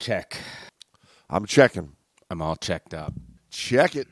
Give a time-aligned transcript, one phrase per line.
[0.00, 0.38] Check.
[1.28, 1.92] I'm checking.
[2.30, 3.12] I'm all checked up.
[3.50, 4.08] Check it.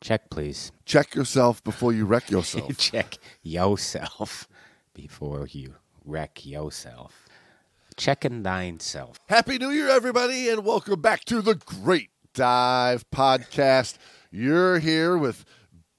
[0.00, 0.70] Check, please.
[0.86, 2.76] Check yourself before you wreck yourself.
[2.78, 4.46] Check yourself
[4.94, 5.74] before you
[6.04, 7.28] wreck yourself.
[7.96, 9.18] Checking thine self.
[9.28, 13.98] Happy New Year, everybody, and welcome back to the Great Dive Podcast.
[14.30, 15.44] You're here with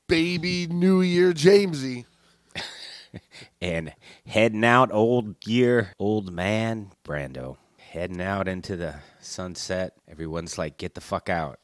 [0.08, 2.06] baby New Year Jamesy.
[3.62, 3.94] And
[4.26, 7.58] heading out, old year, old man, Brando.
[7.80, 8.96] Heading out into the
[9.26, 9.94] sunset.
[10.08, 11.60] Everyone's like, get the fuck out.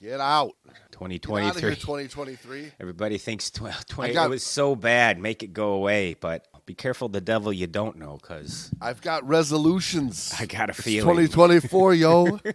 [0.00, 0.52] Get out.
[0.90, 1.74] Get out here, 2023.
[1.76, 2.72] 2023.
[2.80, 6.14] Everybody thinks tw- 20 got- it was so bad, make it go away.
[6.14, 10.32] But be careful the devil you don't know, because I've got resolutions.
[10.38, 11.28] I got a It's feeling.
[11.28, 12.38] 2024, yo.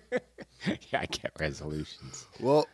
[0.89, 2.25] yeah, I get resolutions.
[2.39, 2.67] well,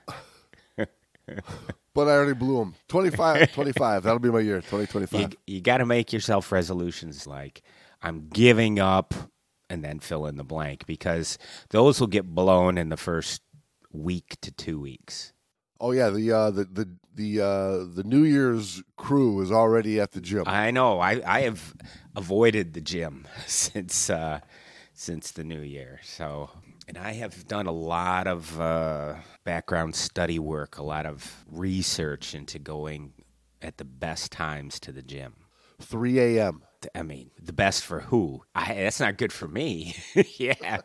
[0.76, 2.76] but I already blew them.
[2.88, 4.04] 25, 25.
[4.04, 5.22] That'll be my year, 2025.
[5.22, 7.62] You, you got to make yourself resolutions like,
[8.02, 9.14] I'm giving up,
[9.74, 11.38] and then fill in the blank, because
[11.72, 13.42] those will get blown in the first
[13.92, 15.34] week to two weeks.
[15.80, 20.12] Oh yeah, the uh, the the the uh, the New Year's crew is already at
[20.12, 20.44] the gym.
[20.46, 21.00] I know.
[21.00, 21.74] I, I have
[22.16, 24.40] avoided the gym since uh,
[24.94, 26.00] since the new year.
[26.04, 26.50] So,
[26.88, 32.36] and I have done a lot of uh, background study work, a lot of research
[32.36, 33.14] into going
[33.62, 35.34] at the best times to the gym.
[35.82, 36.64] 3 a.m.
[36.96, 38.44] I mean, the best for who?
[38.56, 39.96] I, that's not good for me.
[40.38, 40.80] yeah.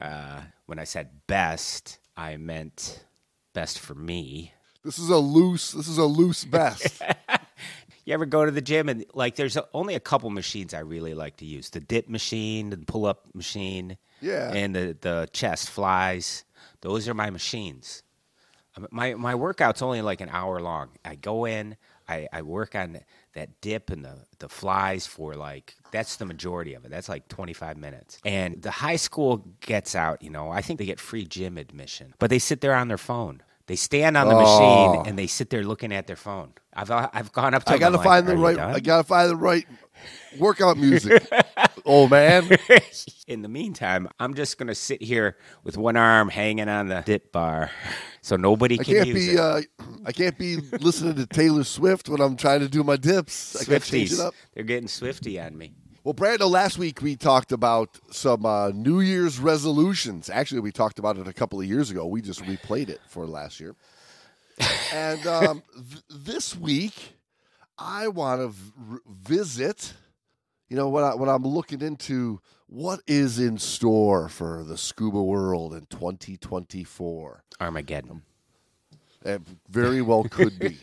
[0.00, 3.04] Uh, when I said best, I meant
[3.52, 4.52] best for me.
[4.84, 5.72] This is a loose.
[5.72, 7.02] This is a loose best.
[8.06, 10.80] You ever go to the gym and like there's a, only a couple machines I
[10.80, 11.70] really like to use.
[11.70, 14.52] The dip machine, the pull up machine, Yeah.
[14.52, 16.44] and the the chest flies.
[16.82, 18.02] Those are my machines.
[18.90, 20.90] My my workout's only like an hour long.
[21.02, 23.00] I go in, I, I work on
[23.34, 26.90] that dip and the, the flies for like that's the majority of it.
[26.90, 28.18] That's like 25 minutes.
[28.24, 32.14] And the high school gets out, you know, I think they get free gym admission.
[32.18, 33.42] But they sit there on their phone.
[33.66, 34.38] They stand on the Oh.
[34.38, 36.52] machine and they sit there looking at their phone.
[36.74, 38.58] I've uh, I've gone up to I gotta like, find the right.
[38.58, 39.66] I gotta find the right
[40.38, 41.26] workout music.
[41.86, 42.48] oh man,
[43.26, 47.02] In the meantime, I'm just going to sit here with one arm hanging on the
[47.06, 47.70] dip bar
[48.20, 49.34] so nobody I can can't use be.
[49.34, 49.38] it.
[49.40, 49.60] Uh,
[50.04, 53.56] I can't be listening to Taylor Swift when I'm trying to do my dips.
[53.56, 54.24] I gotta change it Swifties.
[54.26, 54.34] up.
[54.52, 55.72] They're getting swifty on me.
[56.04, 60.28] Well, Brando, last week we talked about some uh, New Year's resolutions.
[60.28, 62.06] Actually, we talked about it a couple of years ago.
[62.06, 63.74] We just replayed it for last year.
[64.92, 67.13] And um, th- this week,
[67.78, 69.94] I want to v- visit.
[70.68, 75.22] You know, when, I, when I'm looking into what is in store for the scuba
[75.22, 78.22] world in 2024, Armageddon.
[79.24, 80.78] it very well could be.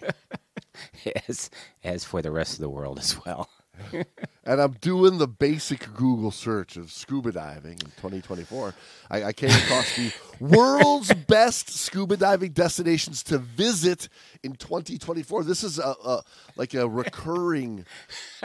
[1.28, 1.50] as,
[1.84, 3.50] as for the rest of the world as well.
[4.46, 8.74] and I'm doing the basic Google search of scuba diving in 2024.
[9.10, 14.10] I, I came across the world's best scuba diving destinations to visit
[14.44, 15.44] in 2024.
[15.44, 16.24] This is a, a
[16.56, 17.86] like a recurring,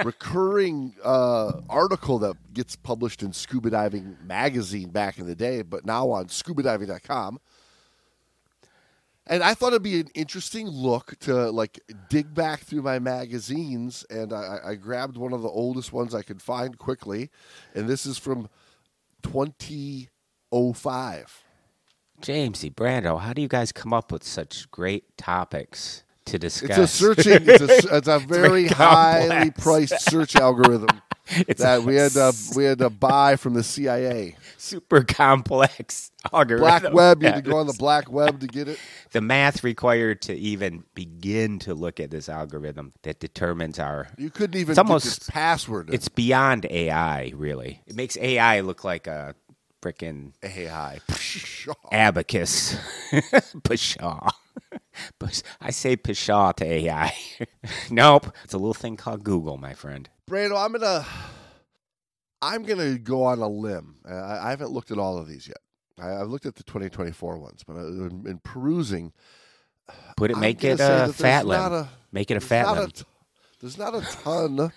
[0.04, 5.84] recurring uh, article that gets published in Scuba Diving magazine back in the day, but
[5.84, 7.38] now on ScubaDiving.com.
[9.26, 14.04] And I thought it'd be an interesting look to like dig back through my magazines,
[14.08, 17.30] and I, I grabbed one of the oldest ones I could find quickly,
[17.74, 18.48] and this is from
[19.22, 21.42] 2005.
[22.22, 26.70] Jamesy, Brando, how do you guys come up with such great topics to discuss?
[26.70, 27.48] It's a searching.
[27.48, 31.02] It's a, it's a very very highly priced search algorithm
[31.48, 34.36] It's that we had to we had to buy from the CIA.
[34.58, 36.60] super complex algorithm.
[36.66, 37.22] Black web.
[37.22, 38.78] You had to go on the black web to get it.
[39.12, 44.30] the math required to even begin to look at this algorithm that determines our You
[44.30, 45.90] couldn't even It's almost- this password.
[45.92, 47.82] It's beyond AI, really.
[47.86, 49.34] It makes AI look like a
[49.82, 50.98] freaking AI.
[51.92, 52.76] abacus.
[53.64, 54.30] Pshaw.
[55.20, 57.14] Psh- I say pshaw to AI.
[57.90, 58.32] nope.
[58.44, 60.08] It's a little thing called Google, my friend.
[60.28, 61.04] Brando, I'm gonna
[62.42, 63.96] I'm gonna go on a limb.
[64.08, 64.14] I,
[64.48, 65.58] I haven't looked at all of these yet.
[65.98, 69.12] I, I've looked at the 2024 ones, but I, in, in perusing,
[70.16, 71.60] Put it, make it a fat limb.
[71.72, 72.90] a- make it a fat limb.
[72.90, 73.04] t-
[73.60, 74.72] there's not a ton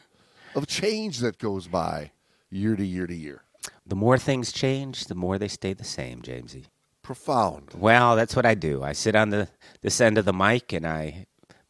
[0.55, 2.11] of change that goes by
[2.49, 3.43] year to year to year.
[3.85, 6.65] The more things change, the more they stay the same, Jamesy.
[7.09, 7.71] Profound.
[7.75, 8.83] Well, that's what I do.
[8.83, 9.47] I sit on the
[9.81, 11.25] this end of the mic and I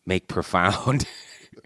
[0.05, 1.07] make profound,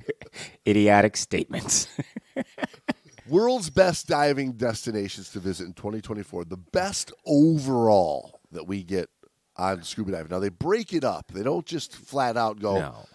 [0.67, 1.87] idiotic statements.
[3.27, 6.45] World's best diving destinations to visit in 2024.
[6.45, 9.09] The best overall that we get
[9.57, 10.29] on scuba diving.
[10.29, 11.31] Now they break it up.
[11.31, 12.75] They don't just flat out go.
[12.75, 13.05] no.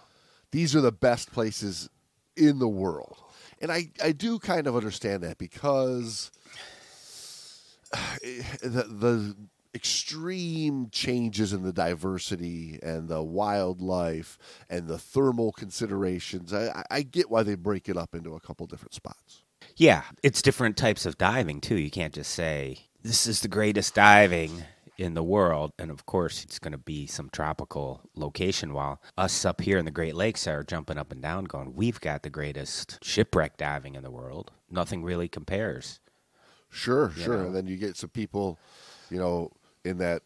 [0.51, 1.89] these are the best places
[2.37, 3.17] in the world.
[3.61, 6.33] And I, I do kind of understand that because
[8.61, 9.37] the, the
[9.75, 14.39] extreme changes in the diversity and the wildlife
[14.71, 16.53] and the thermal considerations.
[16.53, 19.43] I, I- get why they break it up into a couple different spots.
[19.77, 21.77] Yeah, it's different types of diving too.
[21.77, 24.65] You can't just say this is the greatest diving
[24.97, 28.75] in the world, and of course it's going to be some tropical location.
[28.75, 32.01] While us up here in the Great Lakes are jumping up and down, going, "We've
[32.01, 34.51] got the greatest shipwreck diving in the world.
[34.71, 36.01] Nothing really compares."
[36.71, 37.37] Sure, You sure.
[37.39, 37.47] know.
[37.47, 38.59] And then you get some people,
[39.11, 39.53] you know,
[39.89, 40.23] in that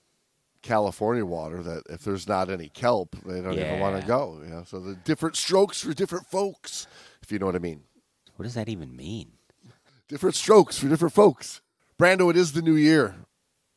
[0.63, 4.41] California water that if there's not any kelp, they don't even want to go.
[4.45, 6.87] You know, so the different strokes for different folks,
[7.23, 7.83] if you know what I mean.
[8.37, 9.33] What does that even mean?
[10.09, 11.61] Different strokes for different folks.
[11.99, 13.15] Brando, it is the new year.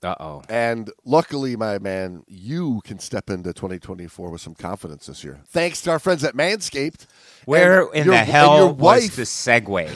[0.04, 0.44] Uh oh.
[0.50, 5.42] And luckily, my man, you can step into 2024 with some confidence this year.
[5.48, 7.08] Thanks to our friends at Manscaped.
[7.46, 9.90] Where in your- the hell your was wife, the segue?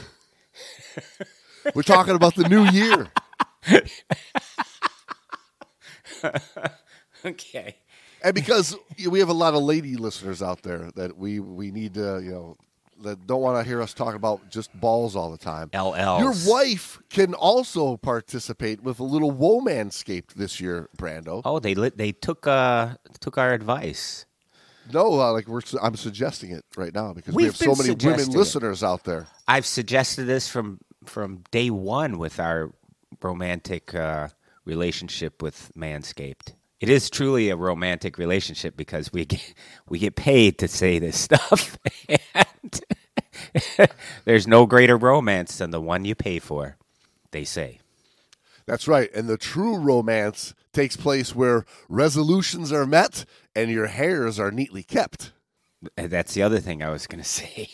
[1.75, 3.11] We're talking about the new year.
[7.25, 7.75] okay.
[8.23, 8.75] and because
[9.09, 12.31] we have a lot of lady listeners out there that we we need to you
[12.31, 12.57] know
[13.01, 15.69] that don't want to hear us talk about just balls all the time.
[15.69, 16.19] LLs.
[16.19, 21.41] Your wife can also participate with a little womanscaped this year, Brando.
[21.45, 24.25] Oh, they lit, they took uh took our advice.
[24.91, 28.21] No, uh, like we're I'm suggesting it right now because we We've so many women
[28.21, 28.29] it.
[28.29, 29.27] listeners out there.
[29.47, 32.71] I've suggested this from from day one with our
[33.21, 34.29] romantic uh,
[34.65, 36.53] relationship with Manscaped.
[36.79, 39.53] It is truly a romantic relationship because we get,
[39.89, 41.77] we get paid to say this stuff,
[42.09, 42.81] and
[44.25, 46.77] there's no greater romance than the one you pay for.
[47.31, 47.79] They say.
[48.65, 49.09] That's right.
[49.13, 54.83] And the true romance takes place where resolutions are met and your hairs are neatly
[54.83, 55.31] kept.
[55.97, 57.69] Uh, that's the other thing I was going to say.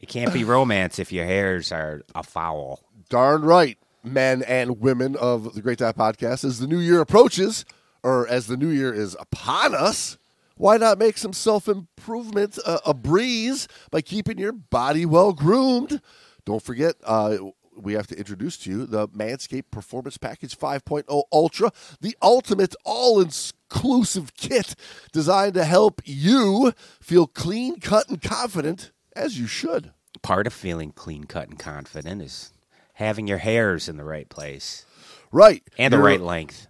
[0.00, 2.80] it can't be romance if your hairs are a foul.
[3.08, 6.44] Darn right, men and women of the Great Dive Podcast.
[6.44, 7.64] As the new year approaches,
[8.02, 10.18] or as the new year is upon us,
[10.56, 16.00] why not make some self improvement a, a breeze by keeping your body well groomed?
[16.44, 17.36] Don't forget, uh,
[17.76, 23.20] we have to introduce to you the Manscaped Performance Package 5.0 Ultra, the ultimate all
[23.20, 24.74] inclusive kit
[25.12, 29.92] designed to help you feel clean, cut, and confident as you should.
[30.22, 32.52] Part of feeling clean cut and confident is
[33.00, 34.86] having your hairs in the right place
[35.32, 35.62] Right.
[35.76, 36.68] and the right length.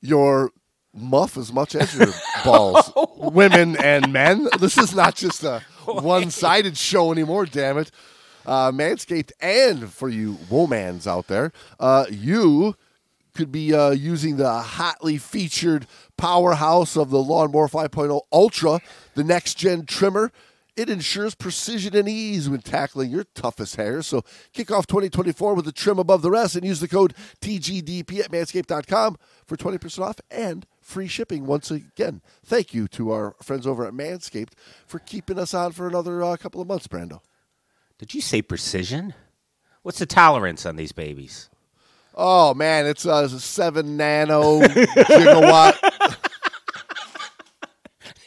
[0.00, 0.50] your
[0.94, 2.08] muff as much as your
[2.44, 4.48] balls, women and men.
[4.58, 7.46] This is not just a one-sided show anymore.
[7.46, 7.90] Damn it,
[8.46, 12.76] uh, Manscaped, and for you womans out there, uh, you
[13.34, 15.86] could be uh, using the hotly featured
[16.18, 18.80] powerhouse of the Lawnmower 5.0 Ultra,
[19.14, 20.30] the next-gen trimmer.
[20.74, 24.06] It ensures precision and ease when tackling your toughest hairs.
[24.06, 24.22] So
[24.54, 28.30] kick off 2024 with a trim above the rest and use the code TGDP at
[28.30, 32.22] manscaped.com for 20% off and free shipping once again.
[32.44, 34.52] Thank you to our friends over at Manscaped
[34.86, 37.20] for keeping us on for another uh, couple of months, Brando.
[37.98, 39.12] Did you say precision?
[39.82, 41.50] What's the tolerance on these babies?
[42.14, 45.78] Oh, man, it's a 7 nano gigawatt.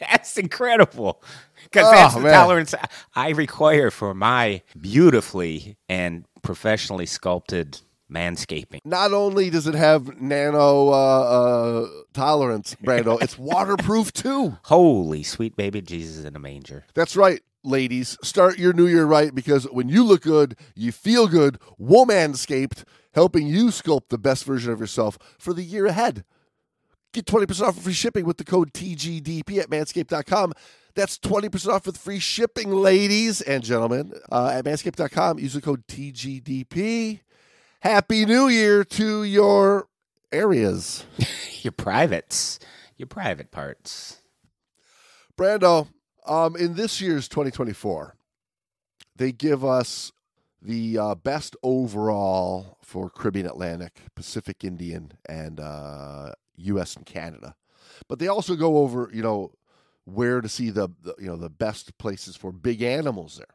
[0.00, 1.22] That's incredible.
[1.70, 2.32] Because Oh, that's the man.
[2.32, 2.74] tolerance
[3.14, 7.80] I require for my beautifully and professionally sculpted
[8.12, 8.78] manscaping.
[8.84, 14.56] Not only does it have nano uh, uh, tolerance, Brando, it's waterproof too.
[14.64, 16.84] Holy sweet baby Jesus in a manger.
[16.94, 18.16] That's right, ladies.
[18.22, 21.58] Start your new year right because when you look good, you feel good.
[21.80, 26.24] Womanscaped, helping you sculpt the best version of yourself for the year ahead.
[27.12, 30.52] Get 20% off for free shipping with the code TGDP at manscaped.com.
[30.96, 34.14] That's 20% off with free shipping, ladies and gentlemen.
[34.32, 37.20] Uh, at manscaped.com, use the code TGDP.
[37.80, 39.88] Happy New Year to your
[40.32, 41.04] areas.
[41.62, 42.60] Your privates,
[42.96, 44.18] your private parts.
[45.36, 45.88] Brando,
[46.24, 48.14] um, in this year's 2024,
[49.16, 50.12] they give us
[50.62, 56.94] the uh, best overall for Caribbean Atlantic, Pacific Indian, and uh, U.S.
[56.94, 57.56] and Canada.
[58.06, 59.50] But they also go over, you know,
[60.06, 63.54] where to see the, the you know the best places for big animals there,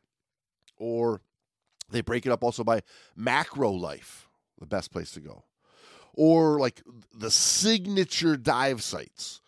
[0.78, 1.22] or
[1.90, 2.82] they break it up also by
[3.16, 4.28] macro life,
[4.60, 5.44] the best place to go,
[6.14, 9.42] or like the signature dive sites,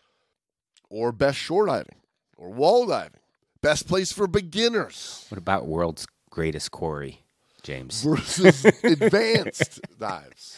[0.90, 2.00] or best shore diving
[2.38, 3.20] or wall diving.
[3.62, 7.22] Best place for beginners What about world's greatest quarry,
[7.62, 8.04] James?
[8.04, 10.58] versus advanced dives.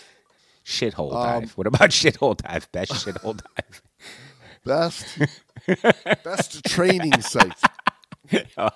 [0.65, 1.51] Shithole Um, dive.
[1.51, 2.71] What about shithole dive?
[2.71, 3.81] Best shithole dive.
[4.65, 5.05] Best
[6.23, 7.53] best training site
[8.57, 8.69] Oh,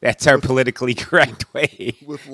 [0.00, 1.94] that's our politically correct way.
[2.04, 2.28] with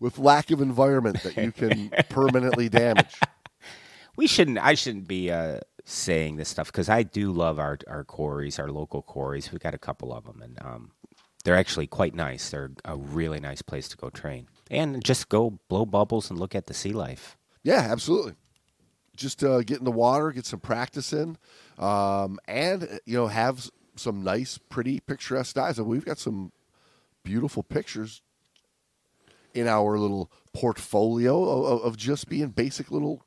[0.00, 3.18] with lack of environment that you can permanently damage.
[4.16, 4.58] we shouldn't.
[4.58, 8.70] I shouldn't be uh, saying this stuff because I do love our our quarries, our
[8.70, 9.50] local quarries.
[9.52, 10.90] We've got a couple of them, and um,
[11.44, 12.50] they're actually quite nice.
[12.50, 16.54] They're a really nice place to go train and just go blow bubbles and look
[16.54, 17.36] at the sea life.
[17.62, 18.34] Yeah, absolutely.
[19.16, 21.36] Just uh, get in the water, get some practice in,
[21.78, 25.78] um, and you know have some nice, pretty, picturesque dives.
[25.78, 26.52] And we've got some
[27.22, 28.22] beautiful pictures
[29.54, 33.24] in our little portfolio of, of just being basic little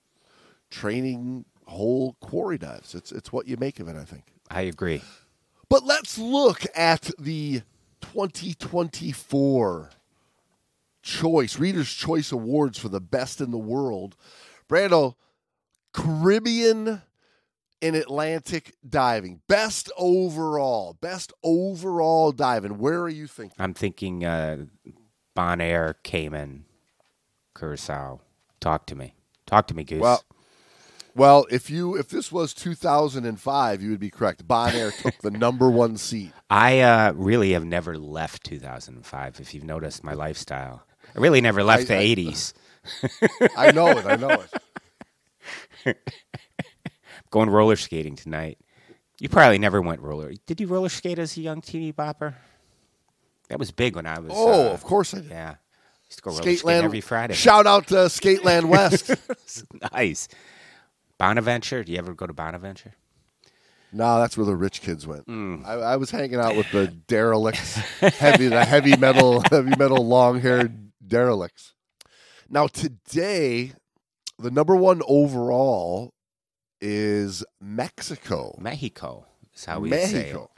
[0.69, 2.95] training whole quarry dives.
[2.95, 4.23] It's it's what you make of it, I think.
[4.49, 5.01] I agree.
[5.69, 7.61] But let's look at the
[8.01, 9.89] 2024
[11.01, 14.15] choice Reader's Choice Awards for the best in the world.
[14.69, 15.15] Brando,
[15.97, 17.01] Caribbean
[17.81, 22.77] and Atlantic diving, best overall, best overall diving.
[22.77, 23.55] Where are you thinking?
[23.59, 24.65] I'm thinking uh,
[25.35, 26.65] Bonaire, Cayman,
[27.57, 28.21] Curacao.
[28.59, 29.15] Talk to me.
[29.47, 30.01] Talk to me, Goose.
[30.01, 30.23] Well,
[31.15, 34.47] well, if you if this was 2005, you would be correct.
[34.47, 36.31] Bonaire took the number one seat.
[36.49, 39.39] I uh, really have never left 2005.
[39.39, 40.83] If you've noticed my lifestyle,
[41.15, 42.53] I really never left I- the I- 80s.
[43.57, 44.05] I know it.
[44.05, 44.49] I know it.
[47.31, 48.57] Going roller skating tonight.
[49.19, 50.31] You probably never went roller.
[50.45, 52.35] Did you roller skate as a young teeny bopper?
[53.49, 54.31] That was big when I was.
[54.35, 55.29] Oh, uh, of course I did.
[55.29, 55.55] yeah.
[56.05, 57.33] Used to go roller skating every Friday.
[57.33, 59.11] Shout out to Skateland West.
[59.93, 60.27] nice.
[61.17, 61.83] Bonaventure.
[61.83, 62.93] Do you ever go to Bonaventure?
[63.93, 65.23] no, that's where the rich kids went.
[65.23, 65.63] Hmm.
[65.65, 70.39] I, I was hanging out with the derelicts, heavy the heavy metal, heavy metal, long
[70.41, 71.73] haired derelicts.
[72.49, 73.71] Now today,
[74.39, 76.13] the number one overall
[76.79, 78.55] is Mexico.
[78.59, 79.25] Mexico
[79.55, 80.13] is how we say it.
[80.13, 80.51] Mexico.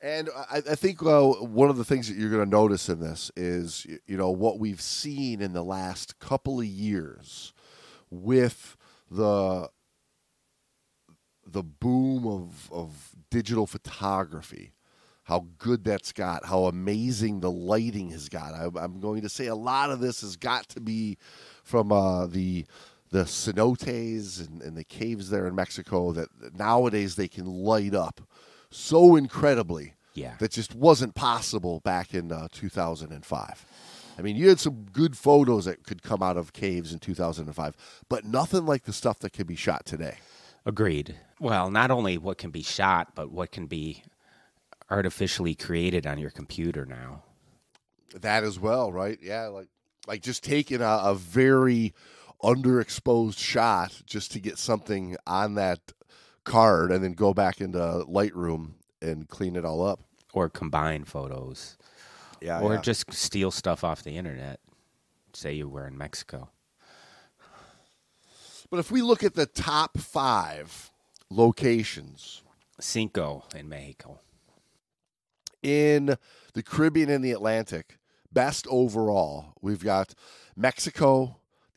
[0.00, 2.98] And I, I think uh, one of the things that you're going to notice in
[2.98, 7.52] this is, you know, what we've seen in the last couple of years
[8.10, 8.76] with
[9.10, 9.68] the
[11.46, 14.72] the boom of of digital photography,
[15.24, 18.54] how good that's got, how amazing the lighting has got.
[18.54, 21.16] I, I'm going to say a lot of this has got to be
[21.62, 22.64] from uh, the
[23.10, 26.28] the cenotes and, and the caves there in Mexico that
[26.58, 28.22] nowadays they can light up
[28.70, 30.36] so incredibly Yeah.
[30.38, 33.66] that just wasn't possible back in uh, 2005.
[34.18, 37.76] I mean, you had some good photos that could come out of caves in 2005,
[38.08, 40.16] but nothing like the stuff that can be shot today.
[40.64, 41.16] Agreed.
[41.38, 44.04] Well, not only what can be shot, but what can be
[44.90, 47.24] artificially created on your computer now.
[48.14, 49.18] That as well, right?
[49.22, 49.68] Yeah, like
[50.06, 51.94] like just taking a, a very
[52.42, 55.92] underexposed shot just to get something on that
[56.44, 60.00] card and then go back into Lightroom and clean it all up.
[60.34, 61.76] Or combine photos.
[62.40, 62.80] Yeah, or yeah.
[62.80, 64.60] just steal stuff off the internet.
[65.34, 66.48] Say you were in Mexico.
[68.70, 70.90] But if we look at the top five
[71.28, 72.42] locations
[72.80, 74.18] Cinco in Mexico.
[75.62, 76.16] in
[76.54, 77.98] the Caribbean and the Atlantic,
[78.32, 80.14] best overall, we've got
[80.56, 81.36] Mexico,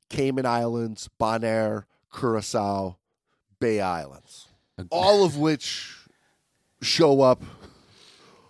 [0.10, 2.98] Cayman Islands, Bonaire, Curacao,
[3.60, 4.48] Bay Islands,
[4.92, 5.96] all of which
[6.82, 7.44] show up,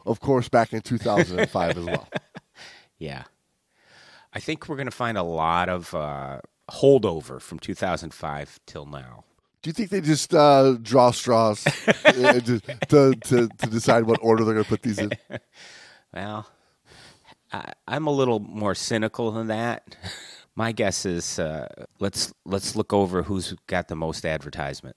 [0.06, 2.10] of course, back in 2005 as well.
[2.98, 3.24] Yeah.
[4.34, 6.40] I think we're going to find a lot of uh,
[6.72, 9.26] holdover from 2005 till now.
[9.62, 11.66] Do you think they just uh, draw straws
[12.06, 15.12] uh, to, to, to, to decide what order they're going to put these in?
[16.14, 16.48] Well,
[17.52, 19.96] I, I'm a little more cynical than that.
[20.56, 21.68] My guess is uh,
[22.00, 24.96] let's let's look over who's got the most advertisement.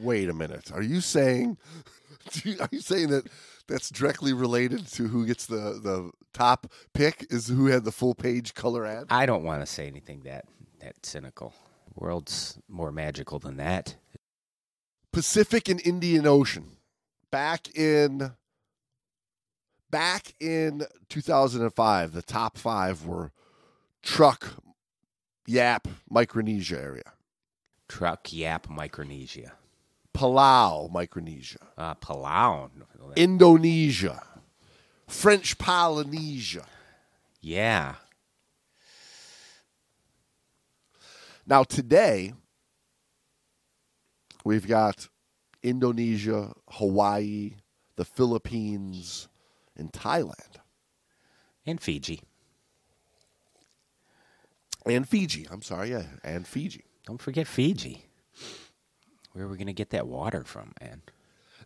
[0.00, 0.70] Wait a minute.
[0.72, 1.58] Are you saying?
[2.60, 3.28] Are you saying that
[3.68, 7.26] that's directly related to who gets the the top pick?
[7.28, 9.06] Is who had the full page color ad?
[9.10, 10.46] I don't want to say anything that
[10.80, 11.52] that cynical.
[11.94, 13.96] World's more magical than that.
[15.12, 16.76] Pacific and Indian Ocean.
[17.30, 18.32] Back in
[19.94, 23.30] back in 2005, the top five were
[24.02, 24.54] Truk,
[25.46, 27.12] Yap, Micronesia area,
[27.88, 29.52] Truk Yap Micronesia.
[30.12, 32.70] Palau, Micronesia, Uh, Palau.
[33.14, 34.20] Indonesia,
[35.06, 36.66] French Polynesia.
[37.40, 37.94] Yeah.
[41.46, 42.32] Now, today,
[44.44, 45.06] we've got
[45.62, 47.58] Indonesia, Hawaii,
[47.94, 49.28] the Philippines,
[49.76, 50.56] and Thailand,
[51.66, 52.20] And Fiji.
[54.86, 55.46] and Fiji.
[55.50, 56.84] I'm sorry, yeah, and Fiji.
[57.06, 58.04] Don't forget Fiji.
[59.32, 61.02] Where are we going to get that water from, man?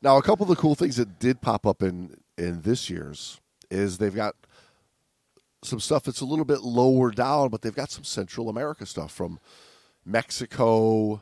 [0.01, 3.41] Now, a couple of the cool things that did pop up in in this year's
[3.71, 4.37] is they've got
[5.65, 9.11] some stuff that's a little bit lower down, but they've got some Central America stuff
[9.13, 9.41] from
[10.05, 11.21] Mexico,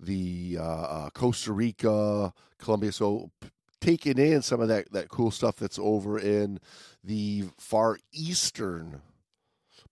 [0.00, 2.90] the uh, uh, Costa Rica, Colombia.
[2.90, 3.48] So p-
[3.80, 6.60] taking in some of that that cool stuff that's over in
[7.04, 9.02] the far eastern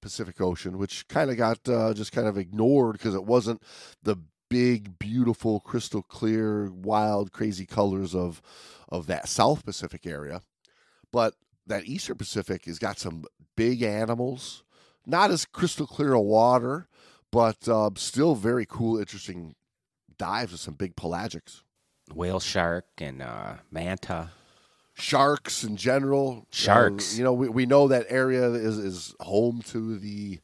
[0.00, 3.62] Pacific Ocean, which kind of got uh, just kind of ignored because it wasn't
[4.02, 4.16] the
[4.50, 8.42] big, beautiful, crystal clear, wild, crazy colors of
[8.88, 10.42] of that South Pacific area.
[11.10, 11.34] But
[11.66, 13.24] that Eastern Pacific has got some
[13.56, 14.62] big animals,
[15.06, 16.86] not as crystal clear of water,
[17.32, 19.54] but uh, still very cool, interesting
[20.18, 21.62] dives with some big pelagics.
[22.12, 24.30] Whale shark and uh, manta.
[24.94, 26.46] Sharks in general.
[26.50, 27.14] Sharks.
[27.14, 30.38] Uh, you know, we, we know that area is, is home to the,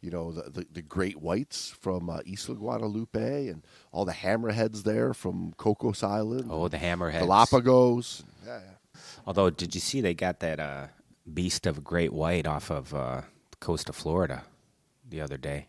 [0.00, 4.82] you know, the, the, the great whites from uh, Isla Guadalupe and all the hammerheads
[4.82, 7.20] there from Cocos Island, Oh, the hammerheads.
[7.20, 8.24] Galapagos.
[8.44, 9.00] Yeah, yeah.
[9.26, 10.88] Although, did you see they got that uh,
[11.32, 14.44] beast of a great white off of uh, the coast of Florida
[15.08, 15.68] the other day?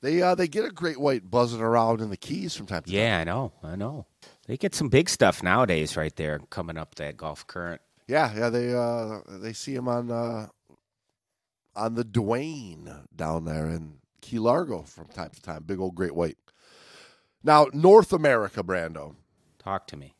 [0.00, 2.90] They uh, they get a great white buzzing around in the Keys from time to
[2.90, 2.98] time.
[2.98, 3.52] Yeah, I know.
[3.62, 4.06] I know.
[4.46, 7.80] They get some big stuff nowadays, right there, coming up that Gulf Current.
[8.06, 8.50] Yeah, yeah.
[8.50, 10.48] They uh, they see him on uh,
[11.74, 15.62] on the Duane down there in Key Largo from time to time.
[15.64, 16.36] Big old great white.
[17.42, 19.16] Now North America, Brando,
[19.58, 20.14] Talk to me,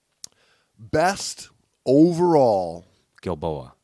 [0.78, 1.50] best
[1.85, 2.87] overall
[3.21, 3.75] Gilboa.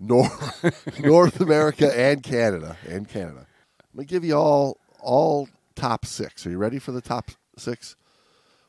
[0.00, 3.46] North North America and Canada and Canada.
[3.94, 6.44] Let me give you all all top six.
[6.46, 7.94] Are you ready for the top six?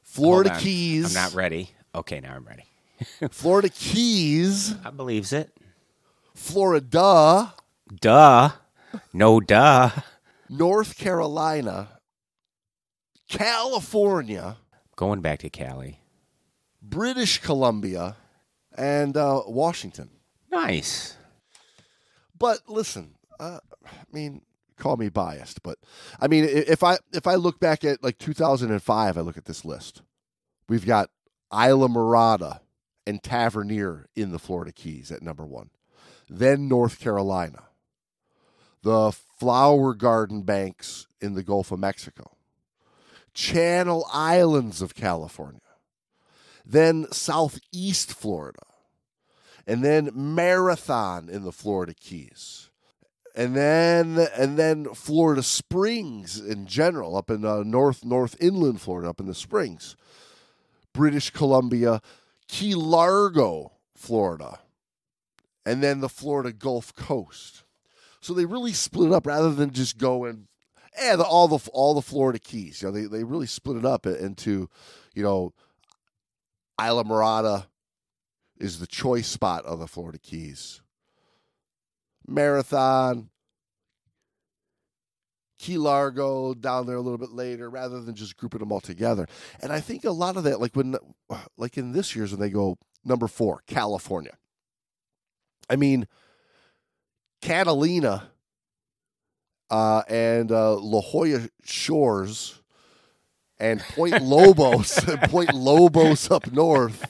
[0.03, 0.63] Florida Hold on.
[0.63, 1.15] Keys.
[1.15, 1.71] I'm not ready.
[1.95, 2.65] Okay, now I'm ready.
[3.31, 4.75] Florida Keys.
[4.83, 5.51] I believes it.
[6.35, 7.53] Florida.
[7.99, 8.49] Duh.
[9.11, 9.89] No duh.
[10.49, 11.99] North Carolina.
[13.29, 14.57] California.
[14.95, 15.99] Going back to Cali.
[16.81, 18.15] British Columbia.
[18.75, 20.09] And uh, Washington.
[20.51, 21.17] Nice.
[22.37, 24.41] But listen, uh, I mean,
[24.77, 25.77] call me biased, but
[26.19, 29.65] I mean, if I if I look back at like 2005, I look at this
[29.65, 30.01] list.
[30.67, 31.09] We've got
[31.51, 32.61] Islamorada
[33.05, 35.69] and Tavernier in the Florida Keys at number one.
[36.29, 37.63] Then North Carolina,
[38.81, 42.37] the Flower Garden Banks in the Gulf of Mexico,
[43.33, 45.59] Channel Islands of California,
[46.65, 48.65] then Southeast Florida,
[49.67, 52.69] and then Marathon in the Florida Keys
[53.35, 59.09] and then and then Florida Springs in general, up in uh, North North Inland Florida,
[59.09, 59.95] up in the Springs,
[60.93, 62.01] British Columbia,
[62.47, 64.59] Key Largo, Florida,
[65.65, 67.63] and then the Florida Gulf Coast.
[68.21, 70.47] So they really split it up rather than just going,
[70.95, 72.81] eh, the, all the all the Florida Keys.
[72.81, 74.69] You know, they they really split it up into,
[75.15, 75.53] you know,
[76.79, 77.65] Islamorada
[78.57, 80.82] is the choice spot of the Florida Keys.
[82.27, 83.29] Marathon,
[85.59, 89.27] Key Largo down there a little bit later, rather than just grouping them all together.
[89.61, 90.95] And I think a lot of that, like when,
[91.57, 94.37] like in this year's when they go number four, California.
[95.69, 96.07] I mean,
[97.41, 98.29] Catalina
[99.69, 102.61] uh, and uh, La Jolla Shores
[103.59, 107.05] and Point Lobos and Point Lobos up north.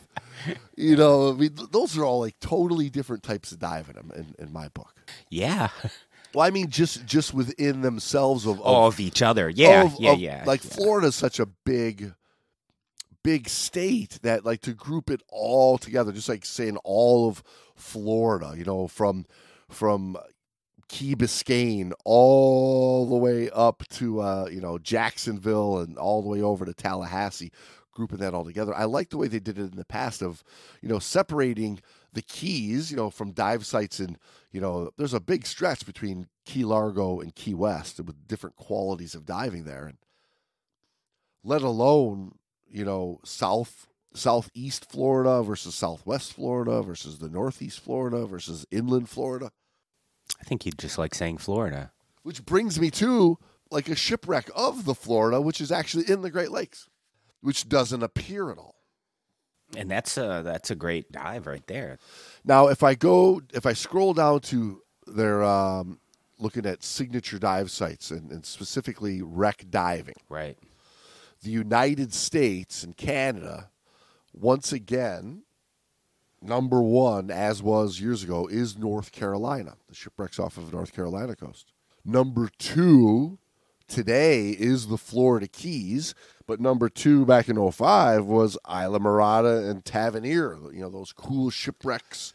[0.76, 4.36] You know, I mean, those are all like totally different types of diving in, in,
[4.48, 5.03] in my book.
[5.30, 5.70] Yeah.
[6.34, 9.50] Well, I mean, just just within themselves of, of of each other.
[9.50, 9.84] Yeah.
[9.84, 10.12] of- yeah.
[10.14, 10.44] of- yeah.
[10.48, 10.72] Like yeah.
[10.72, 12.14] Florida's such a big,
[13.24, 17.44] big state that like to group it all together, just like saying all of
[17.76, 19.26] Florida, you know, from
[19.70, 20.18] from
[20.90, 26.42] Key Biscayne all the way up to uh, you know Jacksonville and all the way
[26.42, 27.52] over to Tallahassee,
[27.92, 28.74] grouping that all together.
[28.76, 30.44] I like the way they did it in the past of
[30.82, 31.80] you know separating
[32.14, 34.18] the keys, you know, from dive sites and
[34.52, 39.16] you know there's a big stretch between Key Largo and Key West with different qualities
[39.16, 39.98] of diving there, and
[41.44, 42.36] let alone
[42.70, 49.52] you know south southeast Florida versus southwest Florida versus the northeast Florida versus inland Florida.
[50.40, 51.92] I think you'd just like saying Florida.
[52.22, 53.38] Which brings me to
[53.72, 56.90] like a shipwreck of the Florida, which is actually in the Great Lakes,
[57.42, 58.73] which doesn't appear at all.
[59.76, 61.98] And that's a that's a great dive right there.
[62.46, 66.00] Now, if I go, if I scroll down to their um,
[66.40, 70.58] looking at signature dive sites and, and specifically wreck diving, Right.
[71.42, 73.70] the United States and Canada,
[74.34, 75.44] once again,
[76.42, 79.76] number one, as was years ago, is North Carolina.
[79.90, 81.72] The shipwrecks off of North Carolina coast.
[82.06, 83.38] Number two
[83.88, 86.14] today is the Florida Keys,
[86.48, 90.58] but number two back in 05 was Islamorada and Tavernier.
[90.74, 92.34] You know, those cool shipwrecks,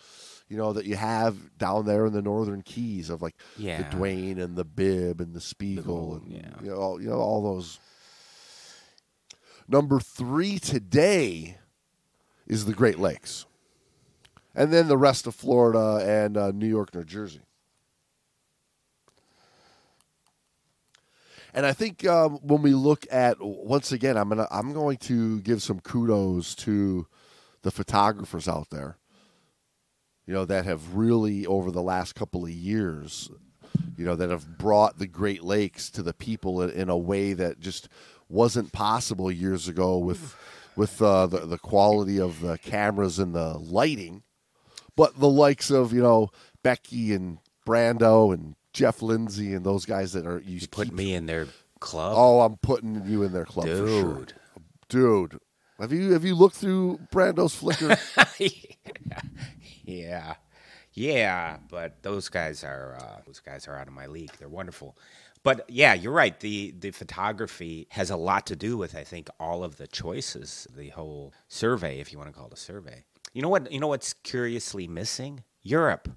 [0.48, 3.82] you know, that you have down there in the northern Keys of like Yeah.
[3.82, 6.50] the Duane and the Bibb and the Spiegel and yeah.
[6.62, 7.78] you know, all, you know, all those
[9.70, 11.58] Number three today
[12.46, 13.44] is the Great Lakes,
[14.54, 17.42] and then the rest of Florida and uh, New York, New Jersey.
[21.58, 25.40] And I think um, when we look at once again, I'm gonna I'm going to
[25.40, 27.08] give some kudos to
[27.62, 28.96] the photographers out there.
[30.24, 33.28] You know that have really over the last couple of years,
[33.96, 37.32] you know that have brought the Great Lakes to the people in, in a way
[37.32, 37.88] that just
[38.28, 40.36] wasn't possible years ago with
[40.76, 44.22] with uh, the the quality of the cameras and the lighting.
[44.94, 46.30] But the likes of you know
[46.62, 51.12] Becky and Brando and Jeff Lindsay and those guys that are you, You put me
[51.14, 51.48] in their
[51.80, 54.32] club, Oh, I'm putting you in their club for sure, dude.
[54.88, 55.38] dude.
[55.80, 57.96] Have you have you looked through Brando's Flickr?
[59.84, 60.34] yeah,
[60.92, 64.32] yeah, but those guys are uh, those guys are out of my league.
[64.38, 64.96] They're wonderful,
[65.42, 66.38] but yeah, you're right.
[66.40, 70.66] the The photography has a lot to do with I think all of the choices,
[70.76, 73.04] the whole survey, if you want to call it a survey.
[73.32, 73.70] You know what?
[73.70, 75.44] You know what's curiously missing?
[75.62, 76.08] Europe.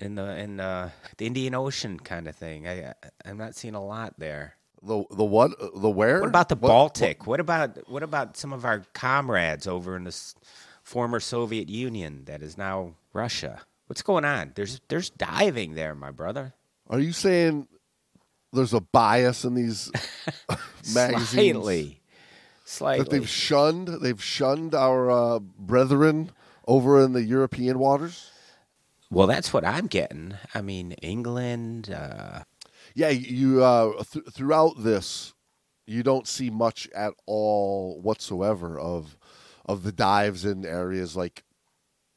[0.00, 3.84] In the in uh, the Indian Ocean kind of thing, I I'm not seeing a
[3.84, 4.54] lot there.
[4.82, 6.20] the the what the where?
[6.20, 7.26] What about the What- Baltic?
[7.26, 10.34] What, about what about some of our comrades over in the s-
[10.82, 13.60] former Soviet Union that is now Russia?
[13.88, 14.52] What's going on?
[14.54, 16.54] There's there's diving there, my brother.
[16.88, 17.68] Are you saying
[18.52, 19.90] there's a bias in these
[20.94, 22.00] magazines Slightly,
[22.64, 23.04] slightly.
[23.04, 23.88] that they've shunned?
[24.00, 26.30] They've shunned our uh, brethren
[26.66, 28.29] over in the European waters.
[29.10, 30.34] Well, that's what I'm getting.
[30.54, 31.90] I mean, England.
[31.90, 32.44] Uh,
[32.94, 35.32] Yeah, you uh, th- throughout this,
[35.86, 39.16] you don't see much at all whatsoever of
[39.66, 41.44] of the dives in areas like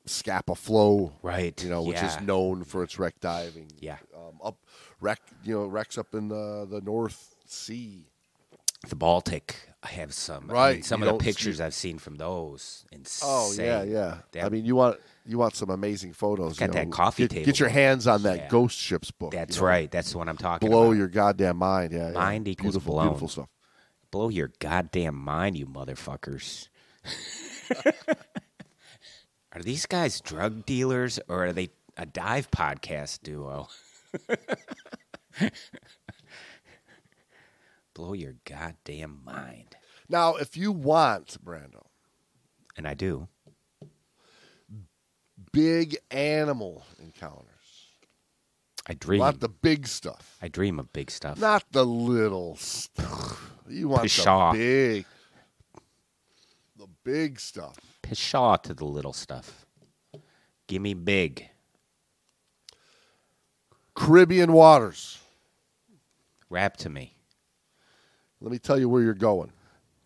[0.06, 1.62] Scapa Flow, right.
[1.64, 3.72] you know, which is known for its wreck diving.
[3.80, 3.98] Yeah.
[4.16, 4.58] um, up
[5.00, 8.08] wreck, you know, wrecks up in the the North Sea.
[8.90, 9.56] the Baltic.
[9.84, 10.50] I have some.
[10.50, 12.86] I Right, mean, some you of the see- pictures I've seen from those.
[12.92, 13.30] Insane.
[13.30, 14.46] Oh yeah, yeah.
[14.46, 16.58] I mean, you want you want some amazing photos.
[16.60, 18.48] Got you that coffee get, table Get your hands on that Yeah.
[18.50, 19.32] Ghost Ships book.
[19.32, 19.68] that's you know.
[19.68, 19.90] right.
[19.92, 20.98] That's the one I'm talking Blow about.
[20.98, 21.94] your goddamn mind.
[21.94, 22.34] Yeah, yeah.
[22.46, 23.06] Equals beautiful, blown.
[23.08, 23.50] beautiful stuff.
[24.12, 26.68] blow your goddamn mind, you motherfuckers.
[29.54, 33.68] are these guys drug dealers or are they a dive podcast duo?
[37.94, 39.76] blow your goddamn mind.
[40.10, 41.86] Now, if you want, Brando,
[42.76, 43.28] And I do.
[45.54, 47.48] Big animal encounters,
[48.86, 49.20] I dream.
[49.20, 51.40] not the big stuff, I dream of big stuff.
[51.40, 53.52] not the little stuff.
[53.70, 54.52] You want Pshaw.
[54.52, 55.06] the big,
[56.78, 57.78] the big stuff.
[58.04, 59.66] Pshaw to the little stuff.
[60.68, 61.50] Give me big.
[63.96, 65.20] Caribbean waters.
[66.50, 67.16] Rap to me.
[68.42, 69.52] Let me tell you where you're going.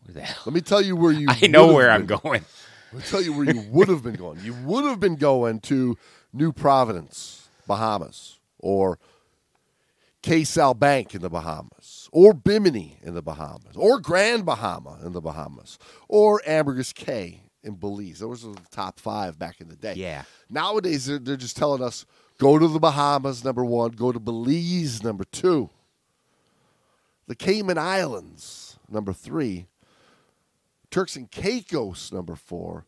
[0.06, 0.44] Where the hell?
[0.46, 1.28] Let me tell you where you.
[1.30, 2.46] I know where I'm going.
[2.94, 4.40] Me tell you where you would have been going.
[4.42, 5.98] You would have been going to
[6.34, 8.98] New Providence, Bahamas, or
[10.22, 15.14] Cay Sal Bank in the Bahamas, or Bimini in the Bahamas, or Grand Bahama in
[15.14, 18.20] the Bahamas, or Ambergris Cay in Belize.
[18.20, 19.94] Those were the top five back in the day.
[19.96, 20.24] Yeah.
[20.50, 22.06] Nowadays, they're, they're just telling us
[22.40, 25.70] go to the Bahamas, number one, go to Belize, number two,
[27.28, 29.68] the Cayman Islands, number three,
[30.90, 32.86] Turks and Caicos, number four,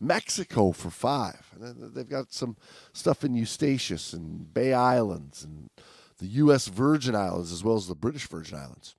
[0.00, 1.54] Mexico for five.
[1.60, 2.56] And they've got some
[2.92, 5.70] stuff in Eustatius and Bay Islands and
[6.18, 6.68] the U.S.
[6.68, 8.96] Virgin Islands as well as the British Virgin Islands.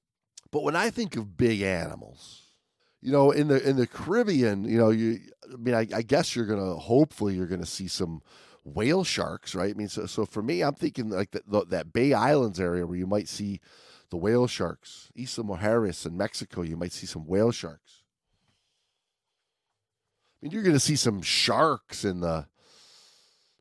[0.52, 2.44] But when I think of big animals,
[3.02, 5.20] you know, in the in the Caribbean, you know, you
[5.52, 8.22] I mean, I, I guess you're gonna hopefully you're gonna see some
[8.64, 9.74] whale sharks, right?
[9.74, 12.86] I mean, so so for me, I'm thinking like that the, that Bay Islands area
[12.86, 13.60] where you might see
[14.10, 17.99] the whale sharks, Isla Mujeres in Mexico, you might see some whale sharks.
[20.42, 22.48] I mean, you're going to see some sharks in the,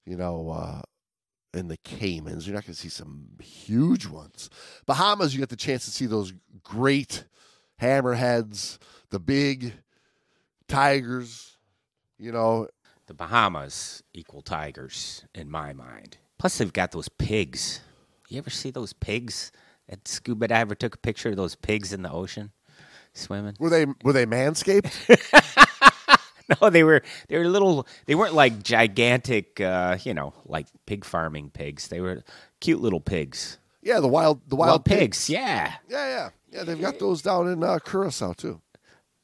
[0.06, 0.82] you know, uh,
[1.52, 2.46] in the Caymans.
[2.46, 4.48] You're not going to see some huge ones.
[4.86, 7.24] Bahamas, you get the chance to see those great
[7.80, 8.78] hammerheads,
[9.10, 9.72] the big
[10.68, 11.56] tigers.
[12.16, 12.68] You know,
[13.06, 16.18] The Bahamas equal tigers in my mind.
[16.38, 17.80] Plus, they've got those pigs.
[18.28, 19.50] You ever see those pigs?
[19.88, 22.52] That scuba diver took a picture of those pigs in the ocean
[23.14, 23.56] swimming.
[23.58, 25.64] were they were they manscaped?
[26.62, 27.86] No, they were they were little.
[28.06, 31.88] They weren't like gigantic, uh, you know, like pig farming pigs.
[31.88, 32.24] They were
[32.60, 35.28] cute little pigs, yeah, the wild the wild, wild, pigs.
[35.30, 35.74] Yeah.
[35.88, 36.64] Yeah, yeah, yeah.
[36.64, 38.60] They've got those down in uh, Curacao too.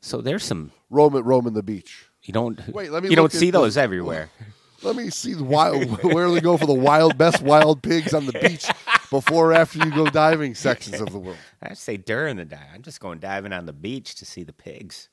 [0.01, 0.73] So there's some.
[0.91, 2.11] Roaming roaming the beach.
[2.23, 2.61] You don't.
[2.69, 4.31] Wait, let me You don't see the- those everywhere.
[4.83, 6.03] Let me see the wild.
[6.03, 8.67] Where do they go for the wild best wild pigs on the beach
[9.09, 11.39] before or after you go diving sections of the world?
[11.63, 12.67] I say during the dive.
[12.75, 15.09] I'm just going diving on the beach to see the pigs.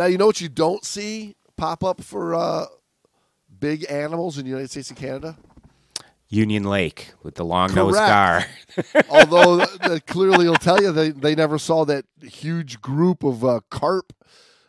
[0.00, 2.64] Now you know what you don't see pop up for uh,
[3.58, 5.36] big animals in the United States and Canada.
[6.30, 7.98] Union Lake with the long nosed.
[7.98, 8.48] Correct.
[9.10, 13.60] Although that clearly will tell you they, they never saw that huge group of uh,
[13.68, 14.14] carp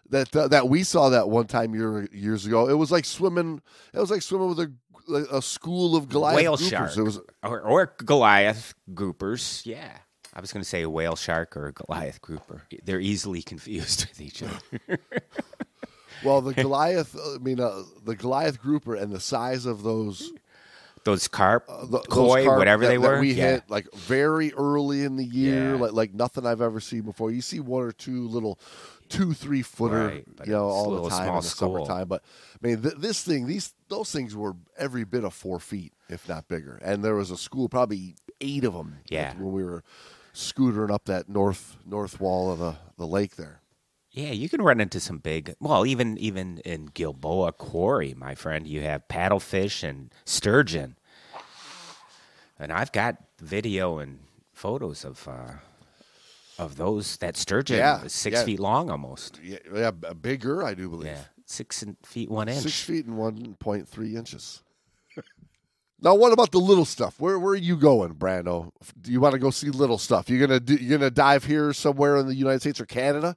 [0.09, 2.67] that uh, that we saw that one time year, years ago.
[2.67, 3.61] It was like swimming.
[3.93, 6.69] It was like swimming with a a school of Goliath whale groupers.
[6.69, 6.97] shark.
[6.97, 9.65] It was or, or Goliath groupers.
[9.65, 9.97] Yeah.
[10.33, 12.63] I was going to say a whale shark or a Goliath grouper.
[12.85, 14.97] They're easily confused with each other.
[16.23, 17.15] well the Goliath.
[17.17, 20.31] I mean uh, the Goliath grouper and the size of those
[21.03, 23.19] Those carp, uh, th- those koi, carp whatever that- they that were.
[23.19, 23.51] we yeah.
[23.53, 25.79] hit like very early in the year, Yeah.
[25.81, 27.31] like like nothing I've ever seen before.
[27.31, 28.59] You see one or two little
[29.09, 31.85] two three footer, Right, you know, all the time in the school.
[31.85, 32.07] summertime.
[32.07, 32.23] But
[32.63, 36.29] I mean, th- this thing, these those things were every bit of four feet, if
[36.29, 36.79] not bigger.
[36.83, 38.99] And there was a school, probably eight of them.
[39.09, 39.33] Yeah.
[39.33, 39.83] when we were
[40.33, 43.59] scootering up that north north wall of the the lake there.
[44.11, 45.55] Yeah, you can run into some big.
[45.61, 50.97] Well, even even in Gilboa Quarry, my friend, you have paddlefish and sturgeon,
[52.59, 54.19] and I've got video and
[54.53, 55.53] photos of uh,
[56.57, 57.17] of those.
[57.17, 58.43] That sturgeon, Yeah, six yeah.
[58.45, 59.39] feet long almost.
[59.41, 61.07] Yeah, yeah, bigger, I do believe.
[61.07, 62.63] Yeah, six feet one inch.
[62.63, 64.61] Six feet and one point three inches.
[66.01, 67.19] now, what about the little stuff?
[67.19, 68.71] Where where are you going, Brando?
[68.99, 70.29] Do you want to go see little stuff?
[70.29, 73.35] You're gonna do, you're gonna dive here somewhere in the United States or Canada?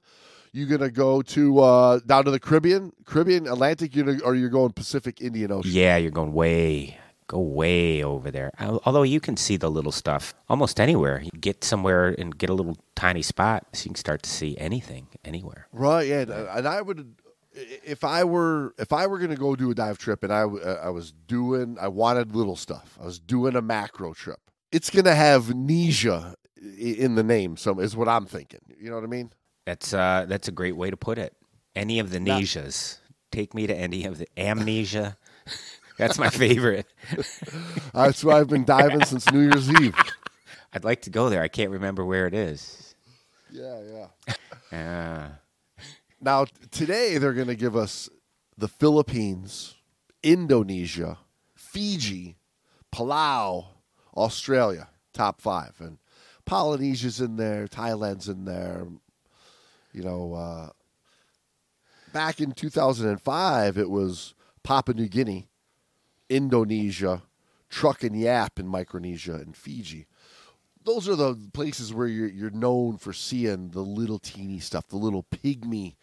[0.51, 3.95] You gonna go to uh, down to the Caribbean, Caribbean, Atlantic?
[3.95, 5.71] You gonna, or you're going Pacific, Indian Ocean?
[5.71, 6.97] Yeah, you're going way,
[7.27, 8.51] go way over there.
[8.59, 11.21] Although you can see the little stuff almost anywhere.
[11.21, 14.57] You get somewhere and get a little tiny spot, so you can start to see
[14.57, 15.67] anything anywhere.
[15.71, 16.07] Right.
[16.07, 16.47] Yeah.
[16.55, 17.15] And I would,
[17.55, 20.41] if I were, if I were going to go do a dive trip, and I,
[20.43, 22.97] uh, I was doing, I wanted little stuff.
[23.01, 24.39] I was doing a macro trip.
[24.71, 27.57] It's going to have Nesia i- in the name.
[27.57, 28.59] So is what I'm thinking.
[28.79, 29.31] You know what I mean?
[29.65, 31.33] That's uh, that's a great way to put it.
[31.75, 32.39] Any of the Now-
[33.31, 35.17] Take me to any of the amnesia.
[35.97, 36.85] That's my favorite.
[37.93, 39.95] That's why I've been diving since New Year's Eve.
[40.73, 41.41] I'd like to go there.
[41.41, 42.95] I can't remember where it is.
[43.51, 43.81] Yeah,
[44.27, 44.33] yeah.
[44.77, 45.29] Uh,
[46.25, 48.09] Now today they're going to give us
[48.57, 49.75] the Philippines,
[50.23, 51.19] Indonesia,
[51.53, 52.37] Fiji,
[52.91, 53.67] Palau,
[54.17, 55.99] Australia, top five, and
[56.43, 58.87] Polynesia's in there, Thailand's in there.
[59.93, 60.69] You know, uh,
[62.11, 64.33] back in 2005, it was
[64.63, 65.47] Papua New Guinea,
[66.27, 67.21] Indonesia,
[67.69, 70.07] Truk and Yap in Micronesia, and Fiji.
[70.85, 74.97] Those are the places where you're you're known for seeing the little teeny stuff, the
[74.97, 75.95] little pygmy,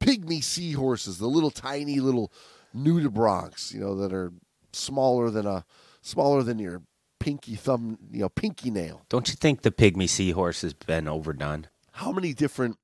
[0.00, 2.32] pygmy seahorses, the little tiny little
[2.74, 4.32] nudibranchs, you know, that are
[4.72, 5.64] smaller than a
[6.02, 6.82] smaller than your
[7.18, 9.02] pinky thumb, you know, pinky nail.
[9.08, 11.66] don't you think the pygmy seahorse has been overdone?
[11.92, 12.78] How many different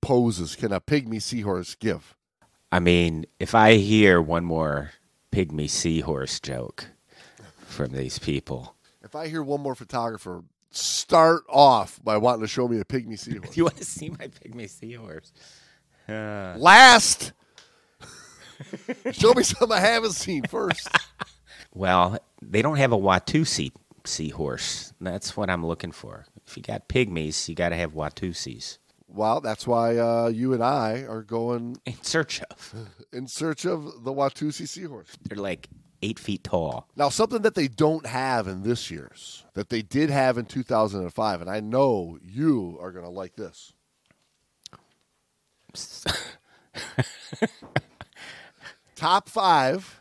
[0.00, 2.14] poses can a pygmy seahorse give?
[2.70, 4.92] I mean, if I hear one more
[5.32, 6.86] pygmy seahorse joke
[7.66, 12.68] from these people, If I hear one more photographer start off by wanting to show
[12.68, 15.32] me a pygmy seahorse, do you want to see my pygmy seahorse?
[16.08, 17.32] Uh, last,
[19.12, 20.88] show me something I haven't seen first.
[21.74, 23.72] well, they don't have a Watusi
[24.04, 24.92] seahorse.
[25.00, 26.26] That's what I'm looking for.
[26.46, 30.62] If you got pygmies, you got to have Watusis Well, that's why uh, you and
[30.62, 32.74] I are going in search of.
[33.12, 35.16] in search of the Watusi seahorse.
[35.22, 35.68] They're like
[36.04, 36.86] eight feet tall.
[36.94, 41.40] Now, something that they don't have in this year's, that they did have in 2005,
[41.40, 43.72] and I know you are going to like this.
[48.94, 50.00] Top five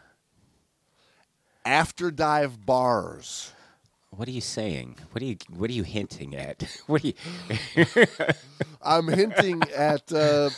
[1.65, 3.53] after dive bars.
[4.11, 4.97] What are you saying?
[5.11, 6.63] What are you What are you hinting at?
[6.85, 7.13] What are you?
[8.81, 10.51] I'm hinting at uh,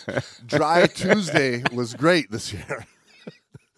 [0.46, 2.86] Dry Tuesday was great this year.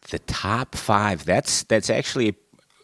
[0.10, 1.26] The top five.
[1.26, 2.36] That's that's actually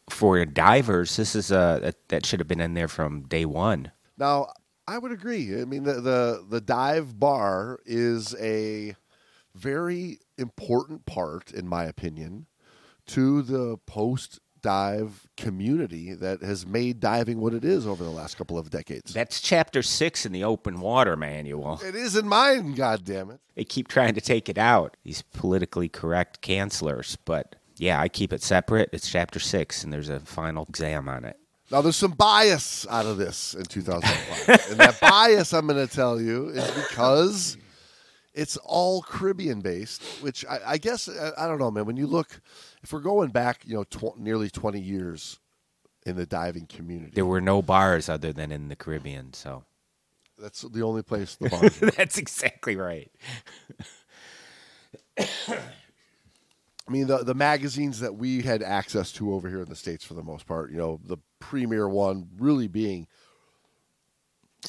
[0.10, 1.16] for divers.
[1.16, 3.92] This is a that, should have been in there from day one.
[4.18, 4.48] Now,
[4.88, 5.62] I would agree.
[5.62, 8.96] I mean, the, the the dive bar is a
[9.56, 12.48] very important part, in my opinion,
[13.08, 18.36] to the post dive community that has made diving what it is over the last
[18.38, 19.14] couple of decades.
[19.14, 21.80] That's chapter six in the open water manual.
[21.86, 23.40] it is in mine, God damn it!
[23.54, 24.98] They keep trying to take it out.
[25.04, 28.90] These politically correct cancelers, but yeah, I keep it separate.
[28.92, 31.38] It's chapter six, and there's a final exam on it.
[31.72, 35.92] Now, there's some bias out of this in 2005, and that bias I'm going to
[35.94, 37.58] tell you is because
[38.34, 41.86] it's all Caribbean based, which I, I guess I, I don't know, man.
[41.86, 42.42] When you look,
[42.82, 45.40] if we're going back, you know, tw- nearly 20 years
[46.06, 49.64] in the diving community, There were no bars other than in the Caribbean, so
[50.38, 51.50] that's the only place the
[51.82, 51.92] bar.
[51.92, 53.12] that's exactly right.
[56.86, 60.04] I mean, the the magazines that we had access to over here in the states,
[60.04, 63.08] for the most part, you know, the premier one really being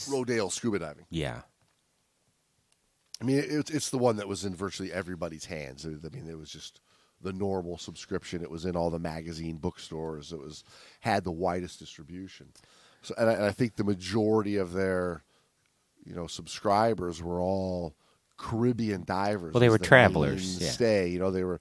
[0.08, 1.06] Rodale Scuba Diving.
[1.10, 1.40] Yeah.
[3.20, 5.86] I mean, it's it's the one that was in virtually everybody's hands.
[5.86, 6.80] I mean, it was just
[7.20, 8.42] the normal subscription.
[8.42, 10.32] It was in all the magazine bookstores.
[10.32, 10.64] It was
[11.00, 12.48] had the widest distribution.
[13.02, 15.22] So, and I, and I think the majority of their,
[16.04, 17.94] you know, subscribers were all
[18.36, 19.54] Caribbean divers.
[19.54, 20.70] Well, they were travelers, yeah.
[20.70, 21.60] Stay, you know, they were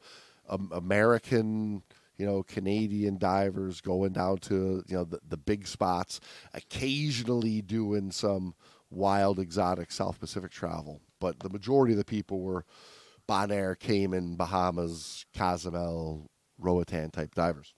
[0.50, 1.84] um, American,
[2.18, 6.20] you know, Canadian divers going down to you know the, the big spots,
[6.54, 8.56] occasionally doing some
[8.90, 11.02] wild, exotic South Pacific travel.
[11.24, 12.66] But the majority of the people were
[13.30, 17.74] Bonaire, Cayman, Bahamas, Cozumel, Roatan type divers.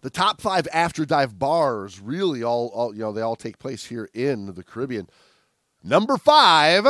[0.00, 3.84] The top five after dive bars really all, all you know they all take place
[3.84, 5.10] here in the Caribbean.
[5.84, 6.86] Number five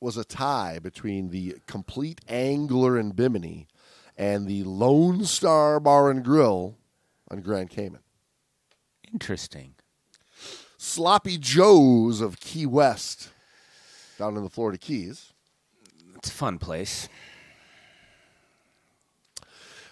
[0.00, 3.68] was a tie between the Complete Angler in Bimini
[4.16, 6.76] and the Lone Star Bar and Grill
[7.30, 8.00] on Grand Cayman.
[9.12, 9.74] Interesting.
[10.76, 13.30] Sloppy Joe's of Key West
[14.18, 15.32] down in the Florida Keys.
[16.16, 17.08] It's a fun place.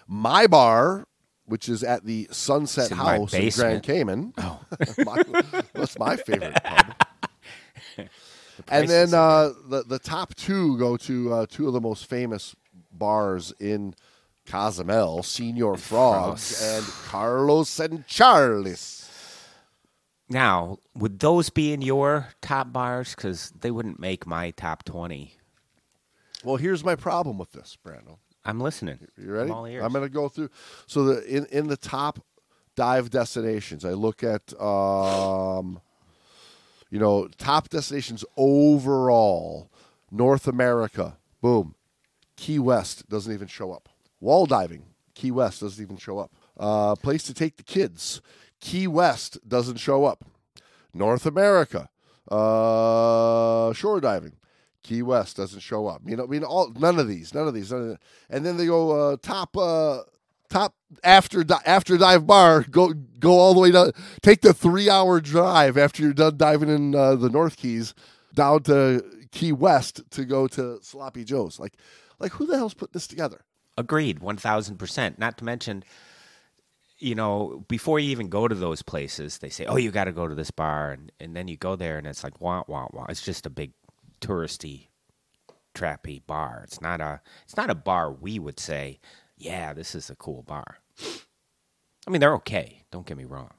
[0.07, 1.07] My Bar,
[1.45, 3.83] which is at the Sunset in my House in Grand basement.
[3.83, 4.33] Cayman.
[4.37, 4.59] Oh.
[5.05, 5.23] my,
[5.73, 6.95] that's my favorite pub.
[8.65, 12.07] The And then uh, the the top two go to uh, two of the most
[12.07, 12.57] famous
[12.91, 13.95] bars in
[14.45, 16.61] Cozumel: Senor Frogs Frogs.
[16.61, 18.98] and Carlos and Charlie's.
[20.29, 23.15] Now, would those be in your top bars?
[23.15, 25.35] Because they wouldn't make my top 20.
[26.43, 28.17] Well, here's my problem with this, Brando.
[28.45, 28.99] I'm listening.
[29.17, 29.49] You ready?
[29.49, 29.83] I'm all ears.
[29.83, 30.49] I'm going to go through.
[30.87, 32.19] So the in in the top
[32.75, 35.81] dive destinations, I look at um,
[36.89, 39.69] you know top destinations overall.
[40.11, 41.75] North America, boom.
[42.35, 43.89] Key West doesn't even show up.
[44.19, 46.31] Wall diving, Key West doesn't even show up.
[46.57, 48.21] Uh, place to take the kids,
[48.59, 50.25] Key West doesn't show up.
[50.93, 51.89] North America,
[52.31, 54.33] uh, shore diving,
[54.83, 56.01] Key West doesn't show up.
[56.05, 57.97] You know, I mean, all none of these, none of these, none of
[58.29, 59.99] and then they go uh, top, uh,
[60.49, 62.63] top after di- after dive bar.
[62.63, 63.91] Go go all the way down.
[64.21, 67.93] Take the three hour drive after you're done diving in uh, the North Keys
[68.33, 71.59] down to Key West to go to Sloppy Joe's.
[71.59, 71.73] Like,
[72.19, 73.41] like who the hell's putting this together?
[73.77, 75.17] Agreed, 1000%.
[75.17, 75.83] Not to mention,
[76.99, 80.11] you know, before you even go to those places, they say, oh, you got to
[80.11, 80.91] go to this bar.
[80.91, 83.05] And, and then you go there and it's like, wah, wah, wah.
[83.09, 83.71] It's just a big
[84.21, 84.87] touristy,
[85.73, 86.61] trappy bar.
[86.65, 88.99] It's not a, it's not a bar we would say,
[89.37, 90.79] yeah, this is a cool bar.
[92.05, 92.83] I mean, they're okay.
[92.91, 93.51] Don't get me wrong.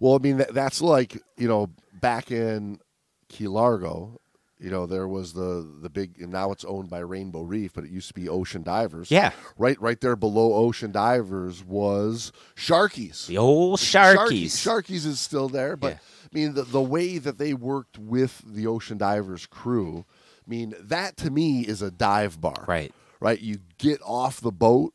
[0.00, 2.80] Well, I mean that, that's like you know back in
[3.28, 4.20] Key Largo,
[4.64, 7.84] you know there was the the big and now it's owned by Rainbow Reef, but
[7.84, 9.10] it used to be Ocean Divers.
[9.10, 9.32] Yeah.
[9.58, 13.26] right, right there below Ocean Divers was Sharkies.
[13.26, 14.52] The old Sharkies.
[14.56, 15.98] Sharkies is still there, but Yeah.
[15.98, 20.06] I mean the the way that they worked with the Ocean Divers crew,
[20.46, 22.64] I mean that to me is a dive bar.
[22.66, 22.92] Right.
[23.20, 23.40] Right.
[23.40, 24.94] You get off the boat,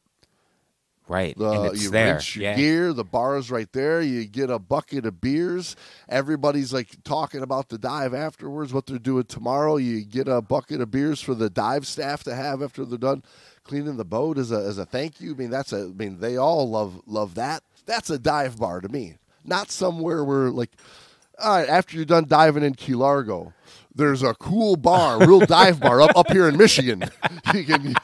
[1.10, 1.36] Right.
[1.36, 2.14] the, and it's you there.
[2.14, 2.56] rinse your yeah.
[2.56, 2.94] gear.
[2.94, 4.00] The bar's right there.
[4.02, 5.76] You get a bucket of beers.
[6.08, 9.78] Everybody's like talking about the dive afterwards, what they're doing tomorrow.
[9.78, 13.24] You get a bucket of beers for the dive staff to have after they're done
[13.64, 15.34] cleaning the boat as a as a thank you.
[15.34, 15.82] I mean, that's a.
[15.82, 17.64] I mean, they all love love that.
[17.88, 19.16] That's a dive bar to me.
[19.44, 20.72] Not somewhere where like,
[21.44, 23.54] all right, after you're done diving in Key Largo.
[23.94, 27.04] There's a cool bar, real dive bar up, up here in Michigan.
[27.52, 27.96] Can,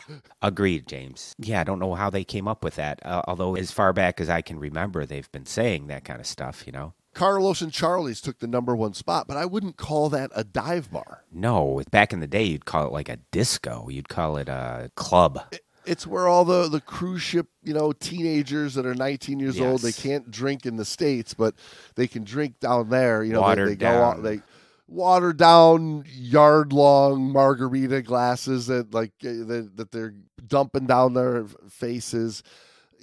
[0.41, 1.35] Agreed, James.
[1.37, 2.99] Yeah, I don't know how they came up with that.
[3.05, 6.25] Uh, although, as far back as I can remember, they've been saying that kind of
[6.25, 6.93] stuff, you know?
[7.13, 10.91] Carlos and Charlie's took the number one spot, but I wouldn't call that a dive
[10.91, 11.23] bar.
[11.31, 13.87] No, back in the day, you'd call it like a disco.
[13.87, 15.39] You'd call it a club.
[15.85, 19.81] It's where all the, the cruise ship, you know, teenagers that are 19 years old,
[19.81, 21.53] they can't drink in the states, but
[21.95, 23.23] they can drink down there.
[23.23, 24.41] You know, they- Watered they, go out, they
[24.87, 30.13] watered down yard long margarita glasses that like uh, that, that they're
[30.45, 32.43] dumping down their faces.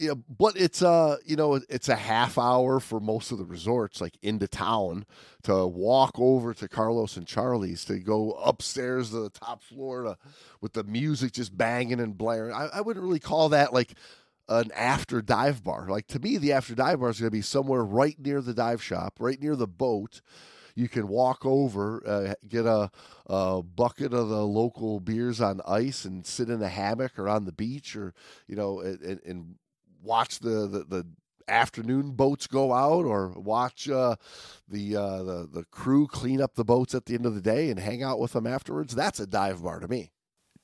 [0.01, 4.01] Know, but it's uh you know it's a half hour for most of the resorts
[4.01, 5.05] like into town
[5.43, 10.16] to walk over to Carlos and Charlie's to go upstairs to the top floor to,
[10.61, 12.55] with the music just banging and blaring.
[12.55, 13.95] I, I wouldn't really call that like
[14.49, 15.89] an after dive bar.
[15.89, 18.55] Like to me, the after dive bar is going to be somewhere right near the
[18.55, 20.20] dive shop, right near the boat.
[20.75, 22.91] You can walk over, uh, get a,
[23.27, 27.45] a bucket of the local beers on ice, and sit in a hammock or on
[27.45, 28.14] the beach, or
[28.47, 29.55] you know, and, and-
[30.03, 31.07] watch the, the the
[31.49, 34.16] afternoon boats go out or watch uh,
[34.68, 37.70] the, uh, the the crew clean up the boats at the end of the day
[37.70, 38.95] and hang out with them afterwards.
[38.95, 40.11] That's a dive bar to me.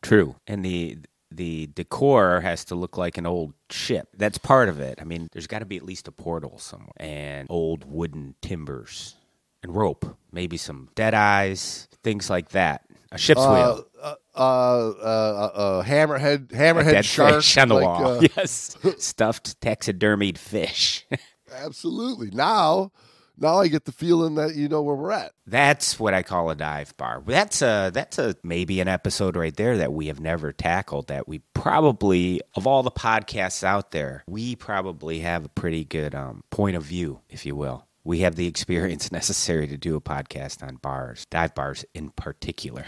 [0.02, 0.36] True.
[0.46, 0.98] And the
[1.30, 4.08] the decor has to look like an old ship.
[4.16, 4.98] That's part of it.
[5.00, 9.14] I mean, there's got to be at least a portal somewhere and old wooden timbers
[9.62, 12.84] and rope, maybe some dead eyes, things like that.
[13.10, 13.86] A ship's Uh, wheel.
[14.02, 18.06] uh, uh, uh, uh, hammerhead, A hammerhead dead shark fish on the like, wall.
[18.18, 18.76] uh, yes.
[18.98, 21.06] Stuffed taxidermied fish.
[21.54, 22.30] absolutely.
[22.30, 22.92] Now,
[23.38, 25.32] now I get the feeling that you know where we're at.
[25.46, 27.22] That's what I call a dive bar.
[27.24, 31.06] That's a that's a maybe an episode right there that we have never tackled.
[31.08, 36.14] That we probably of all the podcasts out there, we probably have a pretty good
[36.14, 37.86] um, point of view, if you will.
[38.04, 42.84] We have the experience necessary to do a podcast on bars, dive bars in particular.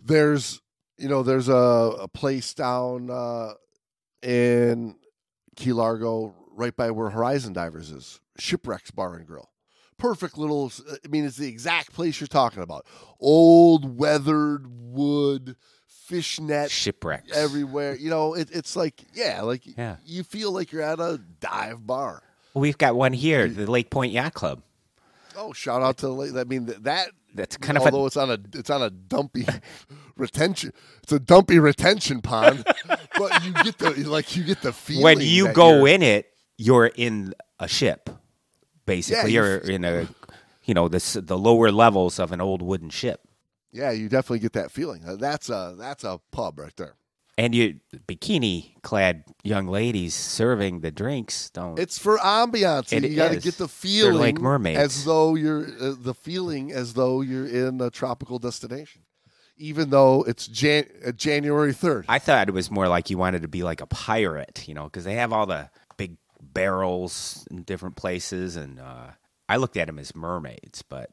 [0.00, 0.60] there's
[0.98, 1.52] you know there's a,
[2.00, 3.52] a place down uh,
[4.22, 4.96] in
[5.56, 9.50] Key Largo right by where Horizon Divers is Shipwrecks Bar and Grill.
[9.98, 10.72] Perfect little.
[11.04, 12.86] I mean, it's the exact place you're talking about.
[13.18, 15.56] Old weathered wood,
[15.86, 17.36] fishnet Shipwrecks.
[17.36, 17.96] everywhere.
[17.96, 19.96] You know, it, it's like yeah, like Yeah.
[20.04, 22.22] you feel like you're at a dive bar.
[22.54, 23.54] We've got one here, mm.
[23.54, 24.62] the Lake Point Yacht Club.
[25.36, 26.34] Oh, shout out to the lake.
[26.34, 27.10] I mean that.
[27.32, 29.46] That's kind of although it's on a it's on a dumpy
[30.16, 30.72] retention.
[31.02, 32.64] It's a dumpy retention pond,
[33.18, 36.26] but you get the like you get the feeling when you go in it,
[36.58, 38.10] you're in a ship.
[38.84, 40.08] Basically, you you're in a,
[40.64, 43.20] you know, the s- the lower levels of an old wooden ship,
[43.70, 45.02] Yeah, you definitely get that feeling.
[45.04, 46.96] That's a that's a pub right there.
[47.40, 51.48] And you bikini clad young ladies serving the drinks.
[51.50, 52.92] Don't It's for ambiance.
[52.92, 54.78] It you got to get the They're feeling like mermaids.
[54.78, 59.02] as though you're uh, the feeling as though you're in a tropical destination,
[59.56, 62.04] even though it's Jan- uh, January third.
[62.08, 64.84] I thought it was more like you wanted to be like a pirate, you know,
[64.84, 69.06] because they have all the big barrels in different places, and uh,
[69.48, 71.10] I looked at them as mermaids, but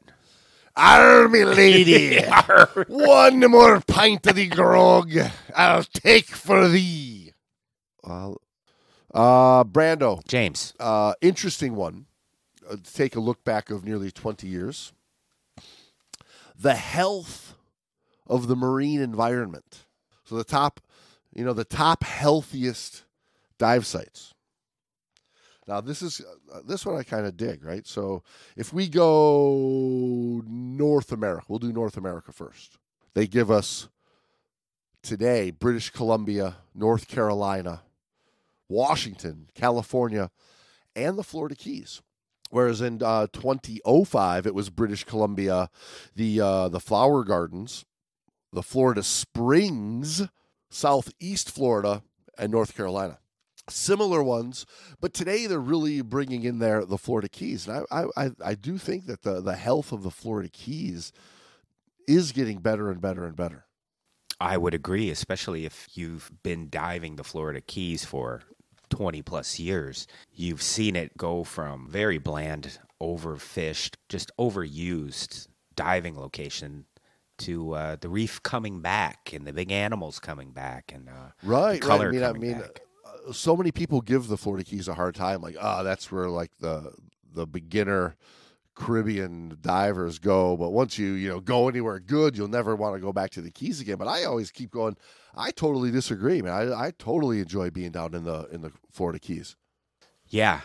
[0.78, 2.20] Army lady,
[2.86, 5.12] one more pint of the grog
[5.56, 7.32] I'll take for thee.
[8.04, 8.34] Uh,
[9.12, 12.06] uh, Brando, James, uh, interesting one.
[12.70, 14.92] Uh, take a look back of nearly 20 years.
[16.56, 17.54] The health
[18.28, 19.86] of the marine environment.
[20.24, 20.80] So the top,
[21.34, 23.02] you know, the top healthiest
[23.58, 24.32] dive sites.
[25.68, 27.86] Now this is uh, this one I kind of dig, right?
[27.86, 28.22] So
[28.56, 32.78] if we go North America, we'll do North America first.
[33.14, 33.88] They give us
[35.02, 37.82] today British Columbia, North Carolina,
[38.68, 40.30] Washington, California,
[40.96, 42.00] and the Florida Keys.
[42.50, 45.68] Whereas in uh, 2005, it was British Columbia,
[46.16, 47.84] the uh, the Flower Gardens,
[48.54, 50.22] the Florida Springs,
[50.70, 52.02] Southeast Florida,
[52.38, 53.18] and North Carolina.
[53.68, 54.66] Similar ones,
[55.00, 58.54] but today they're really bringing in there the Florida Keys, and I I, I, I
[58.54, 61.12] do think that the the health of the Florida Keys
[62.06, 63.66] is getting better and better and better.
[64.40, 68.42] I would agree, especially if you've been diving the Florida Keys for
[68.90, 70.06] 20 plus years.
[70.32, 76.86] You've seen it go from very bland, overfished, just overused diving location
[77.38, 81.80] to uh, the reef coming back and the big animals coming back and uh, Right,
[81.80, 82.10] color right.
[82.10, 82.80] I mean, I coming mean, back.
[83.32, 86.50] So many people give the Florida Keys a hard time, like, ah, that's where like
[86.60, 86.92] the
[87.34, 88.16] the beginner
[88.74, 90.56] Caribbean divers go.
[90.56, 93.40] But once you you know go anywhere good, you'll never want to go back to
[93.42, 93.96] the Keys again.
[93.96, 94.96] But I always keep going.
[95.34, 96.52] I totally disagree, man.
[96.72, 99.56] I, I totally enjoy being down in the in the Florida Keys.
[100.28, 100.60] yeah,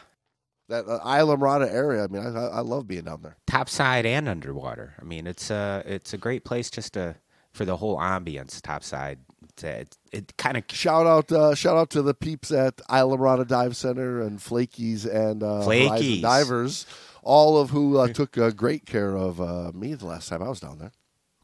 [0.69, 2.03] That uh, Islamorada area.
[2.03, 3.37] I mean, I, I love being down there.
[3.47, 4.93] topside and underwater.
[5.01, 7.15] I mean, it's a it's a great place just to
[7.51, 8.61] for the whole ambience.
[8.61, 9.19] Topside,
[9.61, 13.75] it, it kind of Shout out, uh, shout out to the peeps at Islamorada Dive
[13.75, 16.21] Center and Flakies and uh, Flakies.
[16.21, 16.85] Divers,
[17.21, 20.49] all of who uh, took uh, great care of uh, me the last time I
[20.49, 20.91] was down there.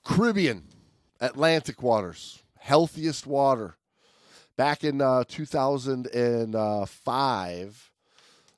[0.03, 0.63] Caribbean,
[1.19, 3.75] Atlantic waters, healthiest water.
[4.57, 7.91] Back in uh, 2005,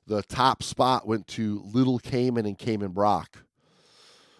[0.06, 3.38] the top spot went to Little Cayman and Cayman Brac.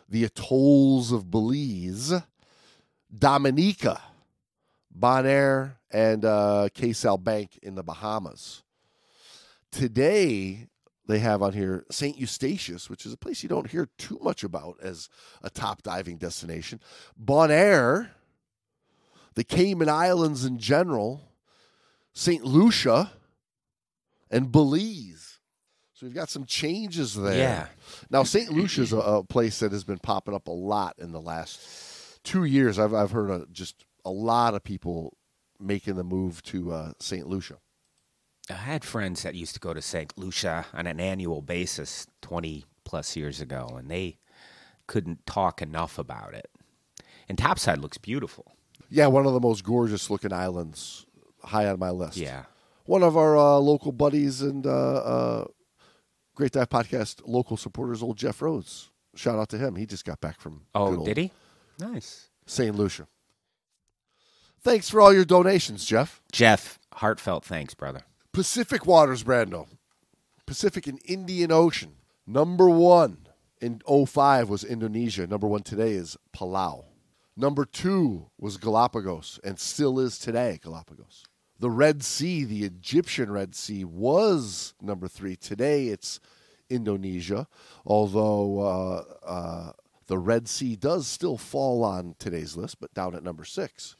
[0.08, 2.12] The atolls of Belize,
[3.16, 4.00] Dominica,
[4.98, 8.62] Bonaire, and uh, Sal Bank in the Bahamas.
[9.70, 10.68] Today,
[11.06, 12.18] they have on here St.
[12.18, 15.08] Eustatius, which is a place you don't hear too much about as
[15.42, 16.80] a top diving destination.
[17.22, 18.10] Bonaire,
[19.34, 21.22] the Cayman Islands in general,
[22.12, 22.44] St.
[22.44, 23.12] Lucia,
[24.30, 25.38] and Belize.
[25.94, 27.38] So we've got some changes there.
[27.38, 27.66] Yeah.
[28.10, 28.50] Now, St.
[28.50, 32.22] Lucia is a, a place that has been popping up a lot in the last
[32.24, 32.78] two years.
[32.78, 35.16] I've, I've heard uh just a lot of people
[35.60, 37.26] making the move to uh, St.
[37.26, 37.58] Lucia.
[38.50, 40.12] I had friends that used to go to St.
[40.18, 44.18] Lucia on an annual basis 20 plus years ago, and they
[44.88, 46.50] couldn't talk enough about it.
[47.28, 48.52] And Topside looks beautiful.
[48.90, 51.06] Yeah, one of the most gorgeous looking islands,
[51.44, 52.16] high on my list.
[52.16, 52.44] Yeah.
[52.84, 55.44] One of our uh, local buddies and uh, uh,
[56.34, 58.90] Great Dive Podcast local supporters, old Jeff Rhodes.
[59.14, 59.76] Shout out to him.
[59.76, 61.30] He just got back from Oh, did he?
[61.78, 62.28] Nice.
[62.46, 62.74] St.
[62.74, 63.06] Lucia.
[64.64, 66.22] Thanks for all your donations, Jeff.
[66.30, 68.02] Jeff, heartfelt thanks, brother.
[68.32, 69.66] Pacific Waters, Brando.
[70.46, 71.96] Pacific and Indian Ocean.
[72.28, 73.26] Number one
[73.60, 75.26] in 05 was Indonesia.
[75.26, 76.84] Number one today is Palau.
[77.36, 81.24] Number two was Galapagos and still is today Galapagos.
[81.58, 85.34] The Red Sea, the Egyptian Red Sea, was number three.
[85.34, 86.20] Today it's
[86.70, 87.48] Indonesia,
[87.84, 89.72] although uh, uh,
[90.06, 93.96] the Red Sea does still fall on today's list, but down at number six.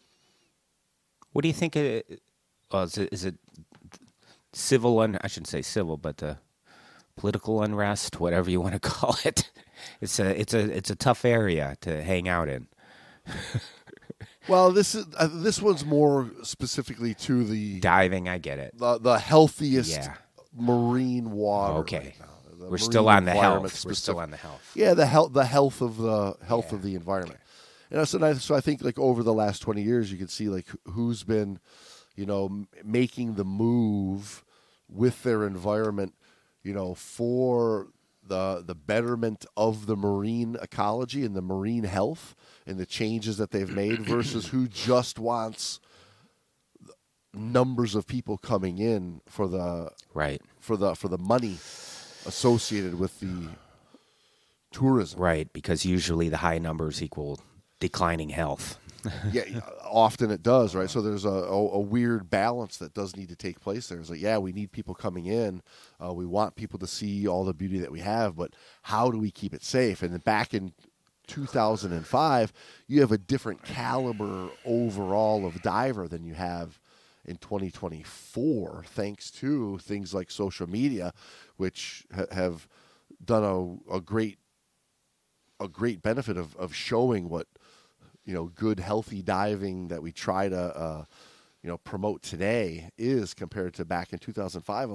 [1.33, 1.77] What do you think?
[1.77, 2.21] It,
[2.73, 3.35] well, is, it, is it
[4.53, 4.99] civil?
[5.01, 6.35] Un, I shouldn't say civil, but uh,
[7.17, 9.51] political unrest, whatever you want to call it.
[10.01, 12.69] It's a it's a it's a tough area to hang out in.
[14.49, 18.77] Well, this is uh, this one's more specifically to the Diving, I get it.
[18.77, 20.15] the, the healthiest Yeah.
[20.53, 21.75] marine water.
[21.75, 22.15] Okay.
[22.59, 23.85] right We're still on the health.
[23.85, 24.61] We're still on the health.
[24.75, 26.75] Yeah, the health the health of the health Yeah.
[26.77, 27.39] of the environment.
[27.93, 30.49] And so, I- so I think like over the last twenty years, you can see
[30.49, 31.61] like who's been,
[32.17, 34.43] you know, m- making the move
[34.89, 36.15] with their environment,
[36.63, 37.89] you know, for
[38.27, 42.35] the the betterment of the marine ecology and the marine health
[42.67, 45.79] and the changes that they've made versus who just wants
[47.35, 51.55] numbers of people coming in for the Right, for the for the money
[52.27, 53.49] associated with the
[54.71, 55.19] tourism.
[55.21, 55.53] right.
[55.53, 57.41] Because usually the high numbers equal
[57.83, 58.79] declining health.
[59.33, 59.43] yeah,
[59.85, 60.89] often it does, right?
[60.89, 63.99] So there's a, a, a weird balance that does need to take place there.
[63.99, 65.63] It's like, yeah, we need people coming in.
[66.03, 68.53] Uh, we want people to see all the beauty that we have, but
[68.83, 70.01] how do we keep it safe?
[70.01, 70.73] And back in
[71.27, 72.53] 2005,
[72.87, 76.79] you have a different caliber overall of diver than you have
[77.25, 81.13] in 2024, thanks to things like social media,
[81.57, 82.69] which ha- have
[83.25, 84.39] done a, a great
[85.63, 87.47] a great benefit of, of showing what
[88.25, 91.05] you know good healthy diving that we try to uh,
[91.63, 94.95] you know promote today is compared to back in 2005 i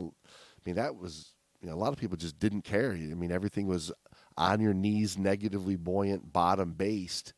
[0.66, 3.68] mean that was you know a lot of people just didn't care i mean everything
[3.68, 3.92] was
[4.38, 7.34] on your knees negatively buoyant bottom based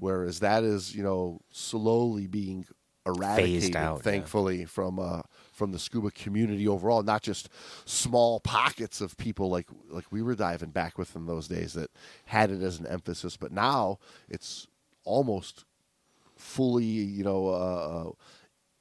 [0.00, 2.66] whereas that is you know slowly being
[3.04, 4.02] eradicated out, yeah.
[4.02, 5.22] thankfully from uh,
[5.52, 7.48] from the scuba community overall not just
[7.84, 11.90] small pockets of people like like we were diving back with in those days that
[12.26, 14.68] had it as an emphasis but now it's
[15.04, 15.64] almost
[16.36, 18.10] fully you know uh, uh,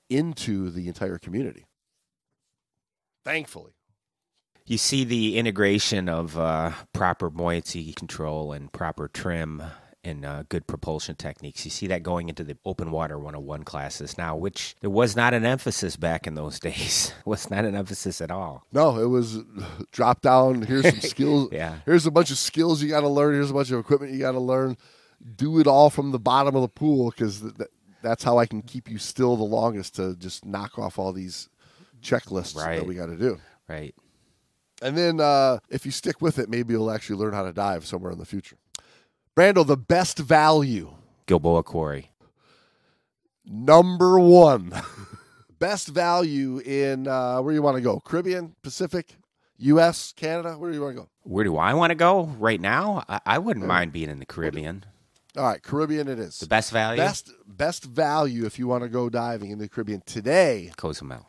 [0.10, 1.66] into the entire community
[3.24, 3.72] thankfully
[4.66, 9.62] You see the integration of uh, proper buoyancy control and proper trim
[10.04, 11.64] and uh, good propulsion techniques.
[11.66, 15.34] You see that going into the open water 101 classes now, which there was not
[15.36, 17.14] an emphasis back in those days.
[17.26, 18.66] was not an emphasis at all.
[18.72, 19.40] No, it was
[19.92, 20.64] drop down.
[20.64, 21.50] Here's some skills.
[21.52, 21.80] Yeah.
[21.86, 23.34] Here's a bunch of skills you got to learn.
[23.36, 24.76] Here's a bunch of equipment you got to learn.
[25.36, 27.70] Do it all from the bottom of the pool because th- th-
[28.02, 31.50] that's how I can keep you still the longest to just knock off all these
[32.02, 33.40] checklists that we got to do.
[33.68, 33.94] Right.
[34.82, 37.86] And then uh, if you stick with it, maybe you'll actually learn how to dive
[37.86, 38.58] somewhere in the future.
[39.36, 40.94] Brando, the best value,
[41.28, 42.10] Gilboa Quarry.
[43.46, 44.74] number one.
[45.60, 48.00] best value in uh, where you want to go?
[48.00, 49.16] Caribbean, Pacific,
[49.60, 50.58] U.S., Canada.
[50.58, 51.10] Where do you want to go?
[51.22, 53.04] Where do I want to go right now?
[53.08, 54.84] I, I wouldn't mind being in the Caribbean.
[55.38, 56.40] All right, Caribbean it is.
[56.40, 56.98] The best value?
[56.98, 60.72] Best best value if you want to go diving in the Caribbean today.
[60.76, 61.28] Cozumel.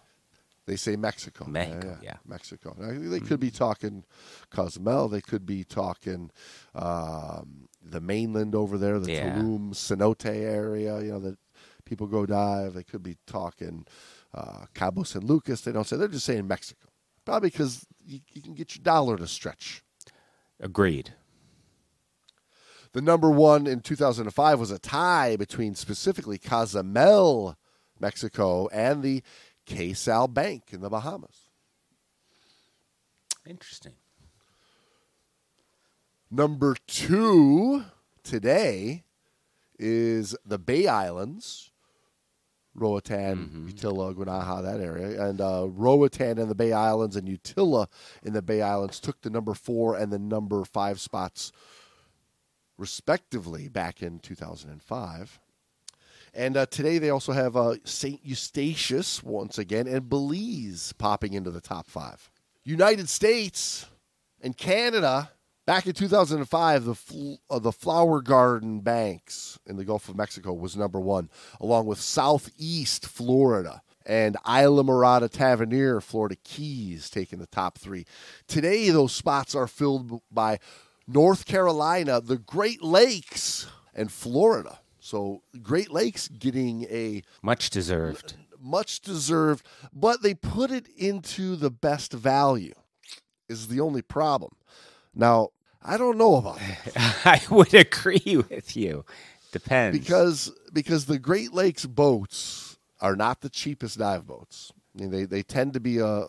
[0.66, 1.44] They say Mexico.
[1.46, 2.16] Mexico, yeah.
[2.24, 2.76] Mexico.
[2.78, 4.04] Now, they could be talking
[4.50, 5.08] Cozumel.
[5.08, 6.30] They could be talking
[6.74, 9.34] um, the mainland over there, the Yeah.
[9.34, 11.00] Tulum, Cenote area.
[11.00, 11.38] You know that
[11.84, 12.74] people go dive.
[12.74, 13.86] They could be talking
[14.32, 15.62] uh, Cabo San Lucas.
[15.62, 15.96] They don't say.
[15.96, 16.88] They're just saying Mexico.
[17.24, 19.82] Probably because you, you can get your dollar to stretch.
[20.60, 21.14] Agreed.
[22.92, 27.56] The number one in 2005 was a tie between specifically Cozumel,
[27.98, 29.22] Mexico, and the
[29.64, 31.48] Cay Sal Bank in the Bahamas.
[33.46, 33.94] Interesting.
[36.30, 37.84] Number two
[38.22, 39.04] today
[39.78, 41.72] is the Bay Islands,
[42.74, 45.22] Roatan, Utila, Guanaja, that area.
[45.22, 47.86] And uh, Roatan and the Bay Islands and Utila
[48.22, 51.52] in the Bay Islands took the number four and the number five spots,
[52.78, 55.40] respectively, back in 2005.
[56.34, 58.24] And uh, today they also have uh, St.
[58.24, 62.30] Eustatius once again and Belize popping into the top five.
[62.64, 63.86] United States
[64.40, 65.30] and Canada.
[65.64, 70.52] Back in 2005, the fl- uh, the Flower Garden Banks in the Gulf of Mexico
[70.52, 77.78] was number one, along with Southeast Florida and Islamorada Tavernier, Florida Keys, taking the top
[77.78, 78.06] three.
[78.48, 80.58] Today, those spots are filled by
[81.06, 84.78] North Carolina, the Great Lakes, and Florida.
[85.00, 88.34] So, Great Lakes getting a Much deserved.
[88.60, 92.74] much deserved, but they put it into the best value,
[93.48, 94.52] is the only problem.
[95.14, 95.48] Now,
[95.82, 96.58] I don't know about
[96.94, 99.04] that I would agree with you.
[99.50, 99.98] Depends.
[99.98, 104.72] because because the Great Lakes boats are not the cheapest dive boats.
[104.96, 106.20] I mean, they they tend to be a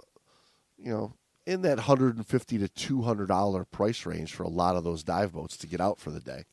[0.77, 1.13] you know
[1.45, 4.83] in that hundred and fifty to two hundred dollar price range for a lot of
[4.83, 6.45] those dive boats to get out for the day,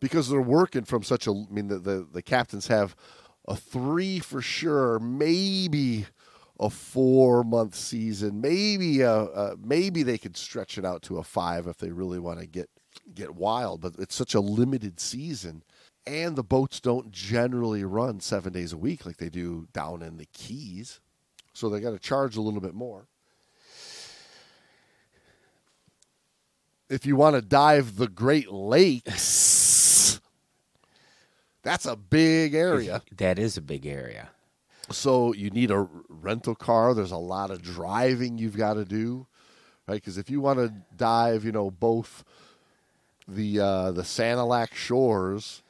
[0.00, 1.30] because they're working from such a.
[1.30, 2.96] I mean, the the, the captains have
[3.46, 6.06] a three for sure, maybe
[6.58, 11.24] a four month season, maybe a, a maybe they could stretch it out to a
[11.24, 12.70] five if they really want to get
[13.14, 13.80] get wild.
[13.80, 15.62] But it's such a limited season
[16.06, 20.18] and the boats don't generally run seven days a week like they do down in
[20.18, 21.00] the Keys.
[21.52, 23.06] So they got to charge a little bit more.
[26.88, 30.20] If you want to dive the Great Lakes,
[31.62, 33.02] that's a big area.
[33.16, 34.28] that is a big area.
[34.90, 36.92] So you need a rental car.
[36.92, 39.26] There's a lot of driving you've got to do,
[39.88, 39.94] right?
[39.94, 42.22] Because if you want to dive, you know, both
[43.26, 45.62] the uh, the Sanilac shores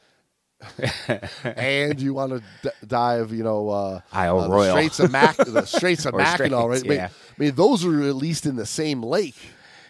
[1.44, 4.72] and you want to d- dive, you know, uh, Isle uh, the Royale.
[4.72, 6.78] Straits of Mac, the Straits of Mackinac, right?
[6.80, 9.36] Straits, I mean- I mean, those are at least in the same lake.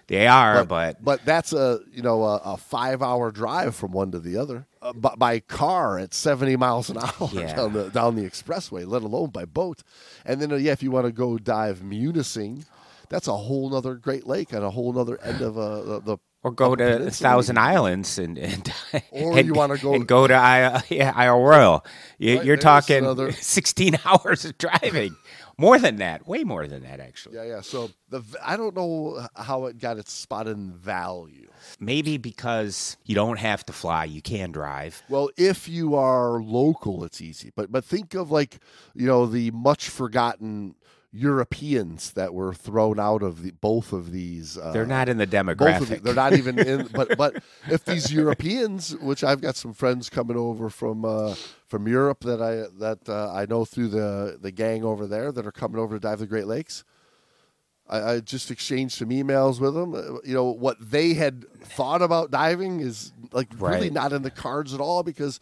[0.07, 4.11] They are, but, but that's a you know a, a five hour drive from one
[4.11, 7.55] to the other uh, by, by car at seventy miles an hour Yeah.
[7.55, 9.82] down the down the expressway, let alone by boat.
[10.24, 12.66] And then uh, yeah, if you want to go dive Munising,
[13.09, 16.16] that's a whole other Great Lake and a whole other end of uh, the, the
[16.42, 17.11] or go to.
[17.11, 18.70] Thousand Islands and and
[19.11, 21.86] Or and, you wanna go- and go to Isle, yeah, Isle Royale.
[22.18, 25.16] You, Right, there's talking another- 16 hours of driving.
[25.59, 27.36] More than that, way more than that, actually.
[27.36, 27.61] Yeah, yeah.
[27.61, 31.48] So the I don't know how it got its spot in value.
[31.80, 35.02] Maybe because you don't have to fly, you can drive.
[35.09, 37.52] Well, if you are local, it's easy.
[37.55, 38.59] But but think of like
[38.94, 40.74] you know the much forgotten
[41.15, 44.59] Europeans that were thrown out of the, both of these.
[44.59, 45.89] Uh, They're not in the both of demographic.
[45.89, 46.89] the, they're not even in.
[46.93, 51.35] But but if these Europeans, which I've got some friends coming over from uh,
[51.69, 55.47] from Europe that I that uh, I know through the the gang over there that
[55.47, 56.85] are coming over to dive the Great Lakes.
[57.89, 59.93] I, I just exchanged some emails with them.
[60.25, 63.93] You know what they had thought about diving is like really Right.
[63.93, 65.39] not in the cards at all because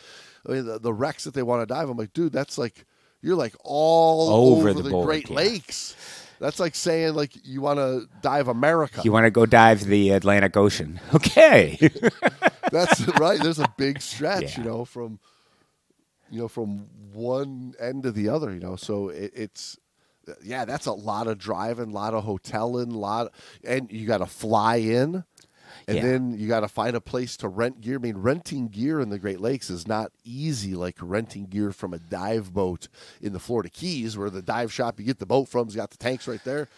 [0.46, 1.88] I mean, the, the wrecks that they want to dive.
[1.88, 2.84] I'm like, dude, that's like
[3.22, 5.36] you're like all Over over, the the, Great yeah.
[5.36, 5.96] Lakes.
[6.40, 9.00] That's like saying like you want to dive America.
[9.04, 11.00] you want to go dive the Atlantic Ocean?
[11.14, 11.78] Okay.
[12.72, 13.40] That's right.
[13.40, 15.20] There's a big stretch, you know, from
[16.30, 18.52] you know from one end to the other.
[18.52, 19.78] You know, so it, it's
[20.42, 23.32] yeah, that's a lot of driving, a lot of hoteling, a lot,
[23.64, 25.24] and you got to fly in.
[25.88, 26.02] And Yeah.
[26.02, 27.96] then you got to find a place to rent gear.
[27.96, 31.92] I mean, renting gear in the Great Lakes is not easy like renting gear from
[31.92, 32.88] a dive boat
[33.20, 35.96] in the Florida Keys, where the dive shop you get the boat from's got the
[35.96, 36.68] tanks right there.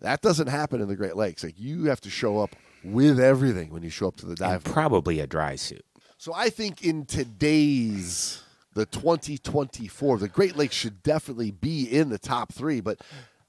[0.00, 1.44] That doesn't happen in the Great Lakes.
[1.44, 4.64] Like you have to show up with everything when you show up to the dive
[4.64, 5.84] probably a dry suit.
[6.18, 8.42] So I think in today's
[8.74, 13.00] the 2024, the Great Lakes should definitely be in the top three, but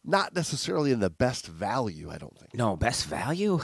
[0.03, 2.09] not necessarily in the best value.
[2.11, 3.59] I don't think No, best value?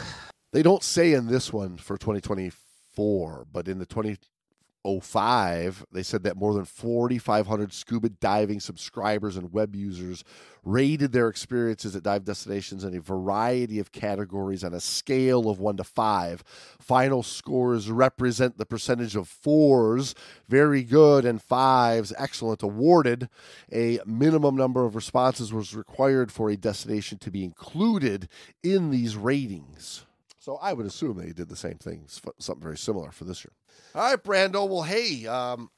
[0.52, 6.38] They don't say in this one for 2024, but in the 2005, they said that
[6.38, 10.24] more than 4,500 scuba diving subscribers and web users
[10.64, 15.60] rated their experiences at dive destinations in a variety of categories on a scale of
[15.60, 16.44] one to five.
[16.80, 20.16] Final scores represent the percentage of fours,
[20.48, 23.30] very good, and fives, excellent, awarded.
[23.72, 28.28] A minimum number of responses was required for a destination to be included
[28.64, 30.08] in these ratings.
[30.40, 32.06] So I would assume they did the same thing,
[32.40, 33.52] something very similar for this year.
[33.94, 34.68] All right, Brando.
[34.68, 35.70] Well, hey, um,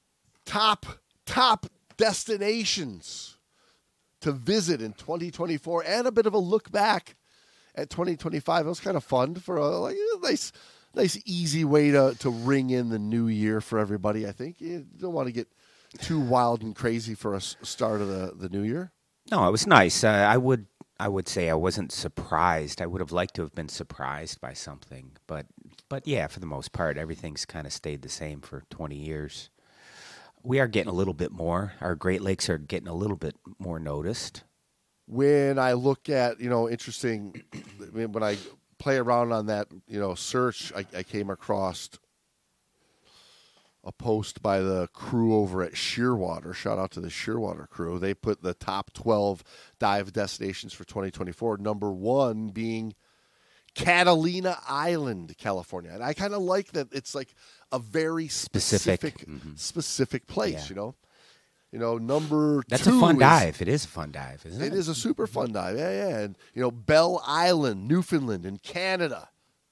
[0.45, 0.85] top
[1.25, 1.65] top
[1.97, 3.37] destinations
[4.21, 7.15] to visit in 2024, and a bit of a look back
[7.73, 8.65] at 2025.
[8.65, 10.51] It was kind of fun for a, like, a nice,
[10.93, 14.27] nice, easy way to to ring in the new year for everybody.
[14.27, 15.47] I think you don't want to get
[15.99, 18.91] too wild and crazy for a start of the the new year.
[19.31, 20.03] No, it was nice.
[20.03, 20.67] Uh, I would
[21.01, 22.79] I would say I wasn't surprised.
[22.79, 25.47] I would have liked to have been surprised by something, but
[25.89, 29.49] but yeah, for the most part, everything's kind of stayed the same for twenty years.
[30.43, 31.73] We are getting a little bit more.
[31.81, 34.43] Our Great Lakes are getting a little bit more noticed.
[35.07, 38.37] When I look at, you know, interesting, I mean, when I
[38.77, 41.89] play around on that, you know, search, I, I came across
[43.83, 46.53] a post by the crew over at Shearwater.
[46.53, 47.97] Shout out to the Shearwater crew.
[47.97, 49.43] They put the top 12
[49.79, 51.57] dive destinations for 2024.
[51.57, 52.93] Number one being
[53.73, 55.91] Catalina Island, California.
[55.93, 57.33] And I kind of like that it's like
[57.71, 59.13] a very Specific.
[59.19, 59.57] specific Mhm.
[59.59, 60.69] specific place, Yeah.
[60.69, 60.95] you know.
[61.71, 63.61] You know, number That's two a fun is- dive.
[63.61, 64.67] It is a fun dive, isn't it?
[64.67, 65.77] It is a super fun dive.
[65.77, 66.17] Yeah, yeah.
[66.19, 69.29] And you know, Bell Island, Newfoundland in Canada.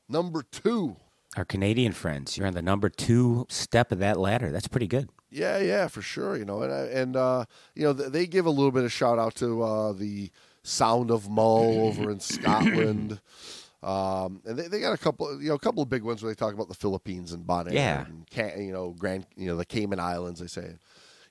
[0.08, 0.96] Number 2.
[1.40, 4.52] Our Canadian friends, you're on the number two step of that ladder.
[4.52, 5.08] That's pretty good.
[5.32, 6.36] Yeah, yeah, for sure.
[6.36, 9.36] You know, and and uh, you know they give a little bit of shout out
[9.36, 10.32] to uh, the
[10.64, 13.22] Sound of Mull over in Scotland,
[13.84, 16.30] um, and they, they got a couple, you know, a couple of big ones where
[16.30, 18.06] they talk about the Philippines and Bonaire, Yeah.
[18.06, 20.42] and Ca- you know, Grand, you know, the Cayman Islands.
[20.42, 20.76] They say,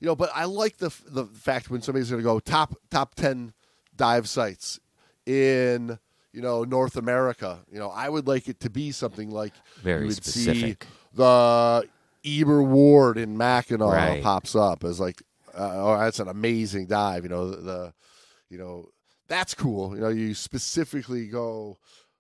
[0.01, 3.15] you know, but I like the the fact when somebody's going to go top top
[3.15, 3.53] ten
[3.95, 4.81] dive sites
[5.27, 5.99] in
[6.39, 7.59] you know North America.
[7.69, 10.85] You know, I would like it to be something like Very you would specific.
[10.85, 11.89] See the
[12.25, 14.23] Eber Ward in Mackinac Right.
[14.23, 15.21] pops up as like,
[15.53, 17.25] uh, oh, that's an amazing dive.
[17.25, 17.95] You know, the, the,
[18.51, 18.91] you know,
[19.27, 19.97] that's cool.
[19.97, 21.79] You know, you specifically go,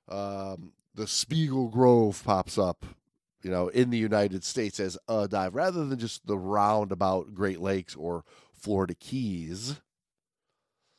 [0.08, 2.84] um, the Spiegel Grove pops up,
[3.44, 7.60] you know, in the United States as a dive rather than just the roundabout Great
[7.60, 9.76] Lakes or Florida Keys.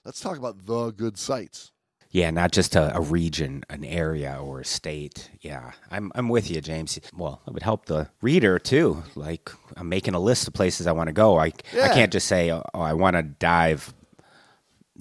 [0.05, 1.74] Let's talk about the good sites.
[2.12, 5.30] Yeah, not just a, a region, an area, or a state.
[5.41, 6.99] Yeah, I'm I'm with you, James.
[7.16, 9.03] Well, it would help the reader too.
[9.16, 11.38] Like I'm making a list of places I want to go.
[11.38, 13.93] I I can't just say, oh, I want to dive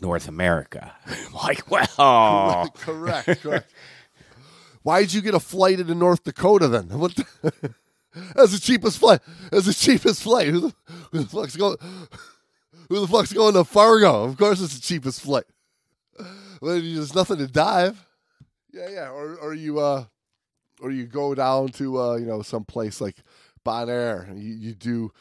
[0.02, 0.92] North America.
[1.34, 3.72] like, well, correct, correct.
[4.82, 6.88] Why did you get a flight into North Dakota then?
[6.98, 7.14] What?
[7.16, 7.74] The,
[8.34, 9.20] that's the cheapest flight.
[9.50, 10.48] That's the cheapest flight.
[10.48, 10.74] Who the,
[11.12, 11.76] who the fuck's going?
[12.88, 14.24] Who the fuck's going to Fargo?
[14.24, 15.44] Of course, it's the cheapest flight.
[16.60, 18.04] Well, there's nothing to dive.
[18.72, 19.10] Yeah, yeah.
[19.10, 20.04] Or, or you, uh,
[20.80, 23.16] or you go down to, uh, you know, some place like
[23.64, 25.12] Bonaire, and you, you do,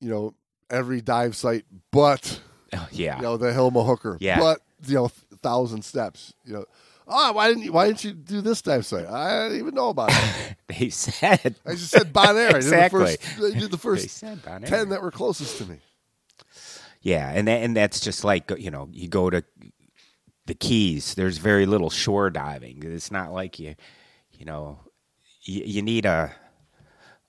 [0.00, 0.34] you know,
[0.70, 2.40] every dive site, but
[2.74, 4.16] Oh, yeah, you know the Hilma Hooker.
[4.20, 4.38] Yeah.
[4.38, 6.32] But you know, thousand steps.
[6.44, 6.64] You know,
[7.06, 7.72] oh, why didn't you?
[7.72, 9.06] Why didn't you do this dive site?
[9.06, 10.56] I didn't even know about it.
[10.68, 12.54] they said I just said Bonaire.
[12.54, 13.02] Exactly.
[13.02, 14.66] I did the first, I did the they first said Bonaire.
[14.66, 15.76] ten that were closest to me.
[17.02, 19.44] Yeah, and that, and that's just like you know, you go to
[20.46, 21.14] the Keys.
[21.14, 22.82] There's very little shore diving.
[22.84, 23.74] It's not like you,
[24.30, 24.80] you know,
[25.42, 26.34] you, you need a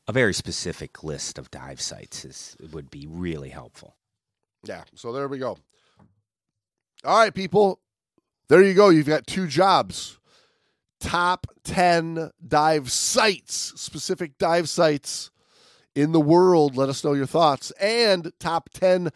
[0.07, 2.25] a very specific list of dive sites.
[2.25, 3.95] Is would be really helpful.
[4.63, 4.83] Yeah.
[4.95, 5.57] So there we go.
[7.03, 7.79] All right, people.
[8.49, 8.89] There you go.
[8.89, 10.19] You've got two jobs.
[10.99, 15.31] Top 10 dive sites, specific dive sites
[15.95, 16.77] in the world.
[16.77, 17.71] Let us know your thoughts.
[17.71, 19.09] And top 10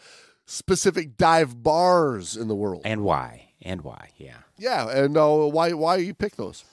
[0.45, 2.81] specific dive bars in the world.
[2.83, 3.46] And why?
[3.61, 4.09] And why?
[4.17, 4.37] Yeah.
[4.57, 6.63] Yeah, and uh, why why you pick those?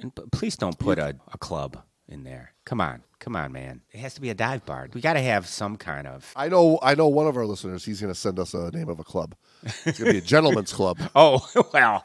[0.00, 2.52] And p- please don't put a, a club in there.
[2.64, 3.82] Come on, come on, man.
[3.92, 4.88] It has to be a dive bar.
[4.92, 6.32] We got to have some kind of.
[6.36, 7.84] I know I know one of our listeners.
[7.84, 9.34] He's going to send us a name of a club.
[9.62, 10.98] It's going to be a gentleman's club.
[11.14, 12.04] Oh well,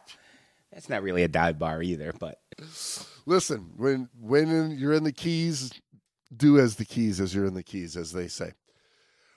[0.72, 2.14] that's not really a dive bar either.
[2.18, 2.40] But
[3.26, 5.72] Listen, when when you're in the Keys,
[6.36, 8.52] do as the Keys as you're in the Keys, as they say.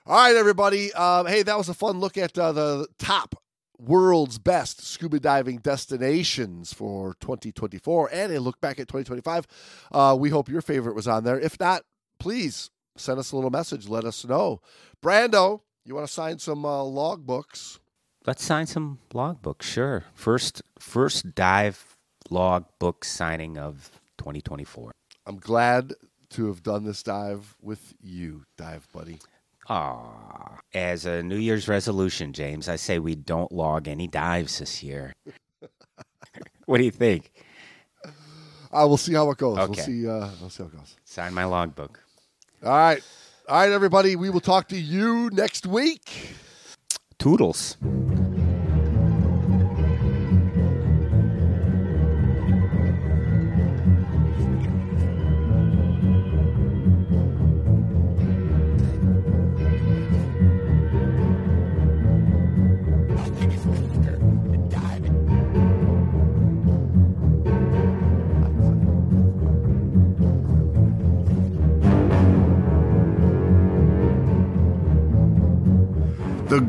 [0.07, 0.93] All right, everybody.
[0.93, 3.35] Um, hey, that was a fun look at uh, the top
[3.79, 9.47] world's best scuba diving destinations for 2024 and a look back at 2025.
[9.93, 11.39] Uh, we hope your favorite was on there.
[11.39, 11.83] If not,
[12.18, 13.89] please send us a little message.
[13.89, 14.61] Let us know.
[15.03, 17.81] Brando, you want to sign some uh, log books?
[18.27, 19.62] let's sign some logbooks.
[19.62, 20.05] Sure.
[20.14, 21.97] First, first dive
[22.31, 24.93] logbook signing of 2024.
[25.27, 25.93] I'm glad
[26.31, 29.18] to have done this dive with you, dive buddy.
[29.68, 30.58] Aw.
[30.74, 35.12] As a New Year's resolution, James, I say we don't log any dives this year.
[36.66, 37.30] what do you think?
[38.04, 39.56] Uh, we'll see how it goes.
[39.56, 40.08] We'll see.
[40.08, 40.96] Uh, we'll see how it goes.
[41.04, 42.00] Sign my logbook.
[42.64, 43.02] All right,
[43.48, 44.16] all right, everybody.
[44.16, 46.34] We will talk to you next week.
[47.18, 47.76] Toodles.